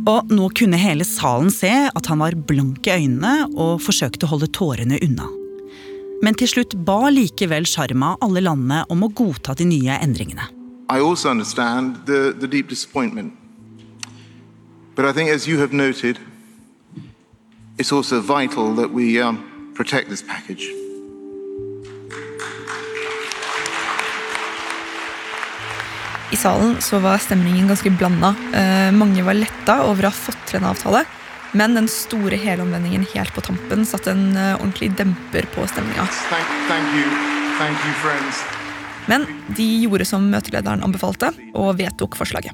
Og 0.08 0.32
nå 0.32 0.48
kunne 0.56 0.79
hele 0.79 1.06
salen 1.08 1.51
se 1.51 1.72
at 1.89 2.08
han 2.12 2.22
var 2.22 2.38
blank 2.48 2.88
i 2.88 2.96
øynene 3.01 3.50
og 3.51 3.82
forsøkte 3.84 4.27
å 4.27 4.34
holde 4.36 4.48
tårene 4.56 5.00
unna. 5.03 5.27
Men 6.24 6.36
til 6.36 6.51
slutt 6.51 6.75
ba 6.88 7.10
likevel 7.12 7.68
Sharma 7.68 8.15
alle 8.24 8.44
landene 8.44 8.84
om 8.91 9.03
å 9.03 9.12
godta 9.15 9.56
de 9.56 9.68
nye 9.68 10.00
endringene. 10.03 10.48
I 10.89 11.00
also 11.00 11.29
understand 11.29 12.06
the, 12.06 12.34
the 12.34 12.48
deep 12.48 12.68
disappointment. 12.68 13.34
But 14.96 15.06
I 15.06 15.13
think, 15.13 15.29
as 15.29 15.48
you 15.48 15.60
have 15.60 15.72
noted, 15.72 16.20
it's 17.77 17.91
also 17.91 18.20
vital 18.20 18.74
that 18.75 18.91
we 18.91 19.22
um, 19.22 19.72
protect 19.75 20.10
this 20.10 20.22
package. 20.22 20.68
I 26.31 26.38
salen 26.38 26.75
så 26.81 27.00
var 27.00 27.17
stemningen 27.17 27.67
ganske 27.67 27.89
blanda. 27.89 28.36
Eh, 28.53 28.91
mange 28.91 29.24
var 29.25 29.33
letta 29.33 29.79
over 29.88 30.05
å 30.05 30.12
ha 30.12 30.15
fått 30.15 30.43
til 30.50 30.59
en 30.59 30.69
avtale, 30.69 31.01
men 31.57 31.74
den 31.74 31.89
store 31.89 32.38
helomvendingen 32.38 33.07
helt 33.15 33.33
på 33.33 33.41
tampen 33.48 33.81
satte 33.89 34.13
en 34.13 34.38
eh, 34.38 34.53
ordentlig 34.59 34.91
demper 35.00 35.50
på 35.55 35.65
stemninga. 35.71 36.05
Thank, 36.29 36.53
thank 36.69 36.93
you. 36.93 37.09
Thank 37.57 37.81
you, 37.81 37.93
friends. 38.03 38.43
Men 39.09 39.25
de 39.57 39.67
gjorde 39.88 40.05
som 40.05 40.29
møtelederen 40.29 40.86
anbefalte, 40.86 41.33
og 41.57 41.79
vedtok 41.81 42.19
forslaget. 42.19 42.53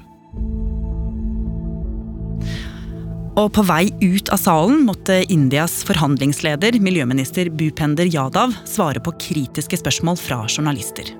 Og 3.36 3.50
på 3.52 3.60
vei 3.68 3.90
ut 4.00 4.32
av 4.32 4.40
salen 4.40 4.86
måtte 4.88 5.20
Indias 5.28 5.82
forhandlingsleder, 5.84 6.80
miljøminister 6.80 7.52
Bupender 7.52 8.08
Yadav, 8.08 8.56
svare 8.64 9.04
på 9.04 9.12
kritiske 9.28 9.84
spørsmål 9.84 10.16
fra 10.16 10.46
journalister. 10.48 11.12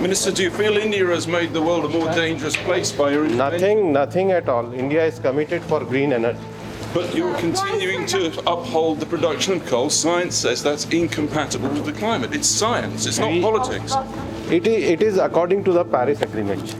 Minister, 0.00 0.30
do 0.30 0.42
you 0.42 0.50
feel 0.50 0.76
India 0.76 1.04
has 1.06 1.26
made 1.26 1.52
the 1.52 1.60
world 1.60 1.84
a 1.84 1.88
more 1.88 2.08
dangerous 2.14 2.56
place 2.56 2.92
by 2.92 3.10
your 3.10 3.26
Nothing, 3.28 3.92
nothing 3.92 4.30
at 4.32 4.48
all. 4.48 4.72
India 4.72 5.04
is 5.04 5.18
committed 5.18 5.62
for 5.62 5.84
green 5.84 6.12
energy. 6.12 6.38
But 6.94 7.14
you're 7.14 7.36
continuing 7.36 8.06
to 8.06 8.32
uphold 8.46 9.00
the 9.00 9.06
production 9.06 9.54
of 9.54 9.66
coal. 9.66 9.90
Science 9.90 10.36
says 10.36 10.62
that's 10.62 10.86
incompatible 10.86 11.68
with 11.68 11.84
the 11.84 11.92
climate. 11.92 12.34
It's 12.34 12.48
science, 12.48 13.06
it's 13.06 13.18
not 13.18 13.42
politics. 13.42 13.94
It 14.50 14.66
is, 14.66 14.90
it 14.90 15.02
is 15.02 15.18
according 15.18 15.64
to 15.64 15.72
the 15.72 15.84
Paris 15.84 16.22
Agreement. 16.22 16.76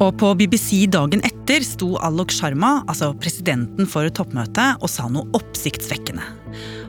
Og 0.00 0.16
på 0.18 0.32
BBC 0.34 0.86
dagen 0.90 1.20
etter 1.22 1.62
sto 1.62 1.92
Alok 2.02 2.32
Sharma, 2.34 2.80
altså 2.88 3.12
presidenten 3.14 3.86
for 3.86 4.08
toppmøtet, 4.08 4.80
og 4.80 4.90
sa 4.90 5.06
noe 5.12 5.28
oppsiktsvekkende. 5.36 6.24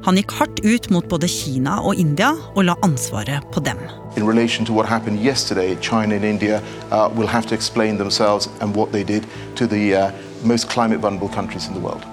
Han 0.03 0.17
gikk 0.19 0.33
hardt 0.35 0.59
ut 0.65 0.89
mot 0.91 1.05
både 1.07 1.29
Kina 1.31 1.77
og 1.79 1.95
India 1.95 2.33
og 2.55 2.65
la 2.67 2.75
ansvaret 2.83 3.45
på 3.55 3.63
dem. 3.63 3.79
In 4.17 4.27
relation 4.27 4.65
to 4.65 4.73
what 4.73 4.89
happened 4.89 5.23
yesterday, 5.23 5.77
China 5.81 6.15
and 6.15 6.25
India 6.25 6.59
uh, 6.91 7.07
will 7.15 7.27
have 7.27 7.47
to 7.47 7.55
explain 7.55 7.97
themselves 7.97 8.49
and 8.59 8.75
what 8.75 8.91
they 8.91 9.03
did 9.03 9.23
to 9.55 9.65
the 9.65 9.95
uh, 9.95 10.11
most 10.43 10.69
climate 10.69 10.99
vulnerable 10.99 11.29
countries 11.29 11.67
in 11.67 11.73
the 11.73 11.79
world. 11.79 12.03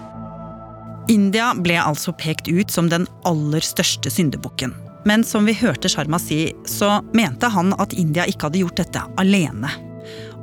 India 1.09 1.51
ble 1.59 1.75
altså 1.83 2.13
pekt 2.15 2.49
ut 2.49 2.71
som 2.71 2.89
den 2.89 3.09
aller 3.27 3.61
største 3.61 4.11
syndebukken. 4.11 4.75
Men 5.05 5.25
som 5.25 5.47
vi 5.49 5.57
hørte 5.59 5.89
Sharma 5.89 6.21
si, 6.23 6.53
så 6.69 7.01
mente 7.17 7.51
han 7.51 7.75
at 7.83 7.97
India 7.99 8.29
ikke 8.29 8.47
hadde 8.47 8.63
gjort 8.63 8.79
dette 8.79 9.03
alene. 9.19 9.90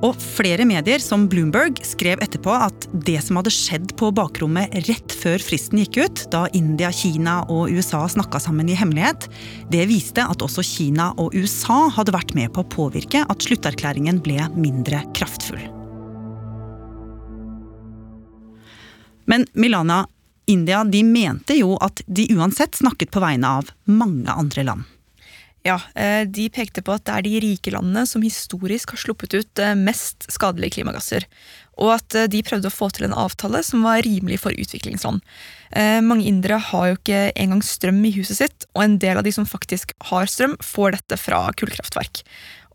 Og 0.05 0.13
flere 0.21 0.61
medier, 0.69 1.01
som 1.01 1.23
Bloomberg, 1.29 1.79
skrev 1.85 2.21
etterpå 2.21 2.51
at 2.53 2.85
det 3.07 3.17
som 3.25 3.39
hadde 3.39 3.53
skjedd 3.53 3.95
på 3.97 4.11
bakrommet 4.13 4.75
rett 4.85 5.13
før 5.17 5.41
fristen 5.41 5.81
gikk 5.81 5.97
ut, 5.97 6.21
da 6.33 6.43
India, 6.57 6.91
Kina 6.93 7.39
og 7.49 7.73
USA 7.73 8.03
snakka 8.05 8.37
sammen 8.43 8.69
i 8.69 8.75
hemmelighet, 8.77 9.25
det 9.73 9.87
viste 9.89 10.21
at 10.21 10.43
også 10.45 10.61
Kina 10.65 11.09
og 11.17 11.33
USA 11.33 11.87
hadde 11.95 12.13
vært 12.13 12.35
med 12.37 12.53
på 12.53 12.61
å 12.61 12.69
påvirke 12.75 13.23
at 13.25 13.47
slutterklæringen 13.47 14.21
ble 14.21 14.37
mindre 14.53 15.01
kraftfull. 15.17 15.65
Men 19.27 19.47
Milana, 19.57 20.05
India 20.47 20.83
de 20.87 21.01
mente 21.03 21.57
jo 21.57 21.73
at 21.83 22.05
de 22.05 22.29
uansett 22.37 22.77
snakket 22.77 23.09
på 23.11 23.23
vegne 23.25 23.49
av 23.59 23.73
mange 23.89 24.29
andre 24.29 24.69
land. 24.69 24.85
Ja, 25.67 25.81
eh, 25.95 26.23
De 26.27 26.47
pekte 26.53 26.83
på 26.85 26.95
at 26.95 27.05
det 27.07 27.13
er 27.15 27.25
de 27.25 27.39
rike 27.43 27.73
landene 27.73 28.05
som 28.07 28.23
historisk 28.23 28.93
har 28.93 29.01
sluppet 29.01 29.35
ut 29.35 29.61
eh, 29.61 29.75
mest 29.75 30.27
skadelige 30.31 30.77
klimagasser. 30.77 31.25
Og 31.77 31.97
at 31.97 32.15
eh, 32.15 32.29
de 32.31 32.43
prøvde 32.45 32.71
å 32.71 32.73
få 32.73 32.89
til 32.93 33.07
en 33.07 33.17
avtale 33.17 33.61
som 33.65 33.83
var 33.85 34.05
rimelig 34.05 34.39
for 34.45 34.55
utviklingsland. 34.55 35.23
Mange 36.07 36.23
indere 36.29 36.61
har 36.63 36.85
jo 36.87 36.95
ikke 36.95 37.17
engang 37.35 37.59
strøm 37.65 37.97
i 38.07 38.13
huset 38.15 38.37
sitt, 38.39 38.65
og 38.71 38.85
en 38.85 38.93
del 39.03 39.19
av 39.19 39.25
de 39.27 39.33
som 39.35 39.43
faktisk 39.45 39.91
har 40.07 40.29
strøm, 40.31 40.53
får 40.63 40.95
dette 40.95 41.17
fra 41.19 41.41
kullkraftverk. 41.59 42.21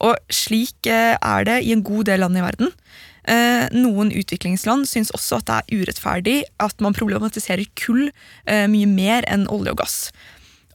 Og 0.05 0.19
slik 0.29 0.91
er 0.93 1.47
det 1.49 1.63
i 1.65 1.73
en 1.73 1.85
god 1.87 2.11
del 2.11 2.21
land 2.21 2.37
i 2.37 2.45
verden. 2.45 2.75
Noen 3.73 4.13
utviklingsland 4.13 4.85
syns 4.91 5.15
også 5.17 5.41
at 5.41 5.49
det 5.49 5.57
er 5.57 5.81
urettferdig 5.81 6.37
at 6.61 6.85
man 6.85 6.93
problematiserer 6.93 7.65
kull 7.81 8.11
mye 8.45 8.93
mer 8.93 9.25
enn 9.33 9.49
olje 9.49 9.73
og 9.73 9.81
gass. 9.81 9.97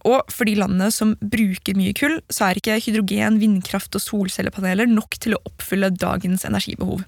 Og 0.07 0.31
for 0.31 0.47
de 0.47 0.55
landene 0.55 0.87
som 0.93 1.15
bruker 1.19 1.75
mye 1.75 1.95
kull, 1.97 2.21
så 2.31 2.47
er 2.47 2.61
ikke 2.61 2.79
hydrogen, 2.79 3.41
vindkraft 3.43 3.97
og 3.97 4.03
solcellepaneler 4.03 4.87
nok 4.87 5.19
til 5.19 5.35
å 5.35 5.43
oppfylle 5.49 5.91
dagens 5.99 6.47
energibehov. 6.47 7.03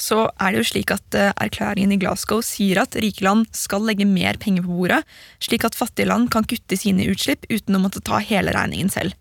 Så 0.00 0.24
er 0.40 0.52
det 0.52 0.62
jo 0.62 0.68
slik 0.72 0.92
at 0.94 1.16
eh, 1.18 1.32
erklæringen 1.44 1.94
i 1.94 1.98
Glasgow 2.00 2.42
sier 2.44 2.80
at 2.82 2.96
rike 2.98 3.24
land 3.24 3.46
skal 3.54 3.84
legge 3.86 4.08
mer 4.08 4.38
penger 4.40 4.64
på 4.64 4.78
bordet, 4.80 5.02
slik 5.42 5.66
at 5.68 5.78
fattige 5.78 6.08
land 6.08 6.30
kan 6.32 6.46
kutte 6.48 6.78
sine 6.80 7.06
utslipp 7.12 7.46
uten 7.52 7.76
å 7.76 7.82
måtte 7.84 8.02
ta 8.04 8.18
hele 8.22 8.54
regningen 8.56 8.90
selv. 8.92 9.14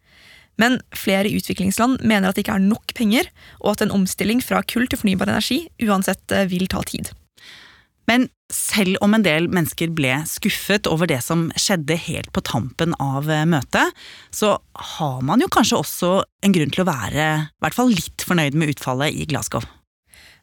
Men 0.59 0.79
flere 0.97 1.31
utviklingsland 1.31 2.03
mener 2.05 2.29
at 2.29 2.37
det 2.37 2.45
ikke 2.45 2.57
er 2.57 2.65
nok 2.65 2.93
penger, 2.97 3.29
og 3.61 3.75
at 3.75 3.85
en 3.85 3.93
omstilling 3.95 4.41
fra 4.43 4.61
kull 4.67 4.87
til 4.89 5.01
fornybar 5.01 5.29
energi 5.31 5.63
uansett 5.85 6.33
eh, 6.35 6.47
vil 6.51 6.69
ta 6.71 6.83
tid. 6.87 7.11
Men 8.09 8.29
selv 8.51 8.99
om 9.05 9.13
en 9.15 9.23
del 9.25 9.47
mennesker 9.51 9.93
ble 9.95 10.13
skuffet 10.27 10.89
over 10.91 11.09
det 11.09 11.21
som 11.23 11.47
skjedde 11.59 11.95
helt 12.07 12.31
på 12.35 12.43
tampen 12.45 12.95
av 12.99 13.29
eh, 13.31 13.45
møtet, 13.47 13.95
så 14.35 14.57
har 14.95 15.21
man 15.25 15.43
jo 15.43 15.51
kanskje 15.51 15.79
også 15.79 16.13
en 16.45 16.55
grunn 16.55 16.73
til 16.73 16.83
å 16.83 16.89
være 16.91 17.29
i 17.45 17.63
hvert 17.63 17.77
fall 17.77 17.93
litt 17.93 18.25
fornøyd 18.27 18.57
med 18.57 18.73
utfallet 18.75 19.15
i 19.15 19.29
Glasgow. 19.29 19.63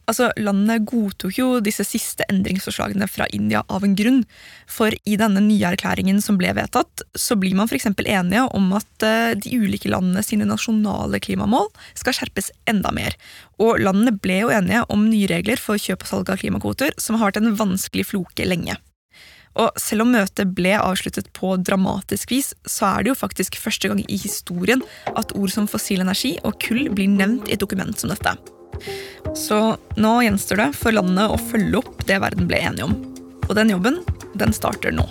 Altså, 0.09 0.31
Landet 0.40 0.87
godtok 0.88 1.37
jo 1.37 1.49
disse 1.61 1.85
siste 1.85 2.25
endringsforslagene 2.33 3.07
fra 3.11 3.27
India 3.37 3.61
av 3.68 3.85
en 3.85 3.97
grunn. 3.99 4.23
For 4.71 4.94
i 5.05 5.18
denne 5.21 5.42
nye 5.44 5.68
erklæringen 5.68 6.23
som 6.25 6.38
ble 6.40 6.55
vedtatt, 6.57 7.05
så 7.12 7.37
blir 7.37 7.57
man 7.59 7.68
f.eks. 7.68 7.90
enige 7.92 8.47
om 8.57 8.73
at 8.79 9.05
eh, 9.05 9.37
de 9.37 9.53
ulike 9.61 9.92
landene 9.92 10.25
sine 10.25 10.49
nasjonale 10.49 11.21
klimamål 11.21 11.68
skal 11.92 12.16
skjerpes 12.16 12.51
enda 12.71 12.92
mer. 12.97 13.18
Og 13.61 13.83
landene 13.85 14.16
ble 14.16 14.42
jo 14.47 14.53
enige 14.55 14.87
om 14.88 15.09
nye 15.11 15.29
regler 15.29 15.61
for 15.61 15.81
kjøp 15.81 16.07
og 16.07 16.12
salg 16.14 16.33
av 16.33 16.40
klimakvoter, 16.40 16.97
som 16.97 17.18
har 17.18 17.29
vært 17.29 17.42
en 17.42 17.57
vanskelig 17.59 18.09
floke 18.09 18.49
lenge. 18.49 18.81
Og 19.59 19.75
selv 19.81 20.05
om 20.05 20.12
møtet 20.14 20.55
ble 20.57 20.77
avsluttet 20.79 21.33
på 21.37 21.57
dramatisk 21.61 22.33
vis, 22.33 22.53
så 22.64 22.94
er 22.94 23.05
det 23.05 23.12
jo 23.12 23.23
faktisk 23.27 23.59
første 23.61 23.90
gang 23.90 24.05
i 24.07 24.21
historien 24.21 24.85
at 25.18 25.35
ord 25.37 25.53
som 25.53 25.68
fossil 25.68 26.05
energi 26.05 26.38
og 26.47 26.61
kull 26.62 26.87
blir 26.94 27.11
nevnt 27.11 27.51
i 27.51 27.59
et 27.59 27.64
dokument 27.64 27.97
som 27.99 28.14
dette. 28.14 28.38
Så 29.37 29.77
nå 29.99 30.14
gjenstår 30.25 30.62
det 30.62 30.69
for 30.79 30.95
landet 30.97 31.33
å 31.33 31.41
følge 31.51 31.83
opp 31.83 32.05
det 32.09 32.21
verden 32.23 32.51
ble 32.51 32.62
enige 32.71 32.88
om. 32.88 32.99
Og 33.49 33.55
den 33.59 33.73
jobben, 33.73 34.03
den 34.38 34.53
starter 34.57 34.95
nå. 34.95 35.09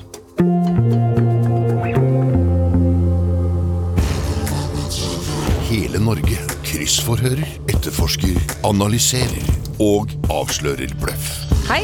Hele 5.68 6.00
Norge 6.00 6.58
kryssforhører, 6.68 7.48
etterforsker, 7.72 8.38
analyserer 8.68 9.48
og 9.84 10.12
avslører 10.34 10.92
bløff. 11.02 11.30
Hei, 11.68 11.82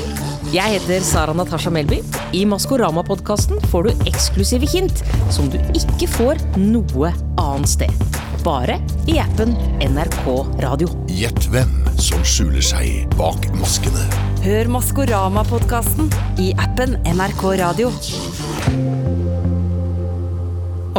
jeg 0.54 0.78
heter 0.78 1.04
Sara 1.04 1.36
Natasha 1.36 1.72
Melby. 1.74 2.02
I 2.36 2.44
Maskorama-podkasten 2.50 3.60
får 3.72 3.90
du 3.90 4.06
eksklusive 4.12 4.70
hint 4.70 5.04
som 5.34 5.50
du 5.52 5.60
ikke 5.76 6.10
får 6.18 6.44
noe 6.60 7.14
annet 7.42 7.74
sted. 7.74 8.22
Bare 8.44 8.76
i 9.08 9.14
appen 9.22 9.54
NRK 9.80 10.26
Radio. 10.60 10.90
Gjett 11.08 11.46
hvem 11.48 11.70
som 11.96 12.20
skjuler 12.28 12.64
seg 12.66 13.06
bak 13.16 13.46
maskene. 13.56 14.02
Hør 14.44 14.68
Maskorama-podkasten 14.74 16.10
i 16.44 16.50
appen 16.60 16.98
NRK 17.08 17.44
Radio. 17.62 17.92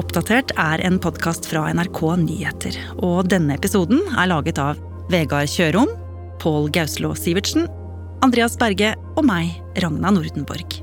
Oppdatert 0.01 0.55
er 0.57 0.87
en 0.89 0.97
podkast 1.05 1.45
fra 1.51 1.67
NRK 1.77 2.01
Nyheter. 2.23 2.81
Og 3.05 3.29
denne 3.29 3.59
episoden 3.61 4.01
er 4.15 4.33
laget 4.33 4.63
av 4.65 4.81
Vegard 5.13 5.53
Kjørom, 5.53 5.93
Pål 6.41 6.73
Gauslå 6.73 7.13
Sivertsen, 7.13 7.69
Andreas 8.25 8.57
Berge 8.57 8.95
og 9.19 9.29
meg, 9.29 9.53
Ragna 9.85 10.17
Nordenborg. 10.17 10.81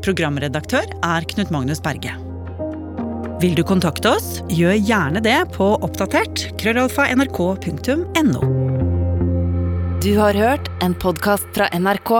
Programredaktør 0.00 0.88
er 1.04 1.28
Knut 1.36 1.52
Magnus 1.52 1.84
Berge. 1.84 2.16
Vil 3.40 3.54
du 3.56 3.62
kontakte 3.64 4.10
oss, 4.18 4.42
gjør 4.52 4.74
gjerne 4.84 5.20
det 5.24 5.38
på 5.54 5.70
oppdatert 5.80 6.42
krøllalfa 6.60 7.06
nrk.no. 7.14 8.42
Du 10.04 10.10
har 10.18 10.36
hørt 10.36 10.68
en 10.84 10.92
podkast 10.92 11.48
fra 11.56 11.70
NRK. 11.72 12.12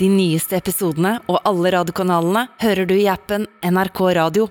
De 0.00 0.08
nyeste 0.10 0.58
episodene 0.58 1.20
og 1.30 1.38
alle 1.46 1.70
radiokanalene 1.76 2.48
hører 2.58 2.90
du 2.90 2.96
i 2.98 3.06
appen 3.06 3.46
NRK 3.62 4.02
Radio. 4.18 4.48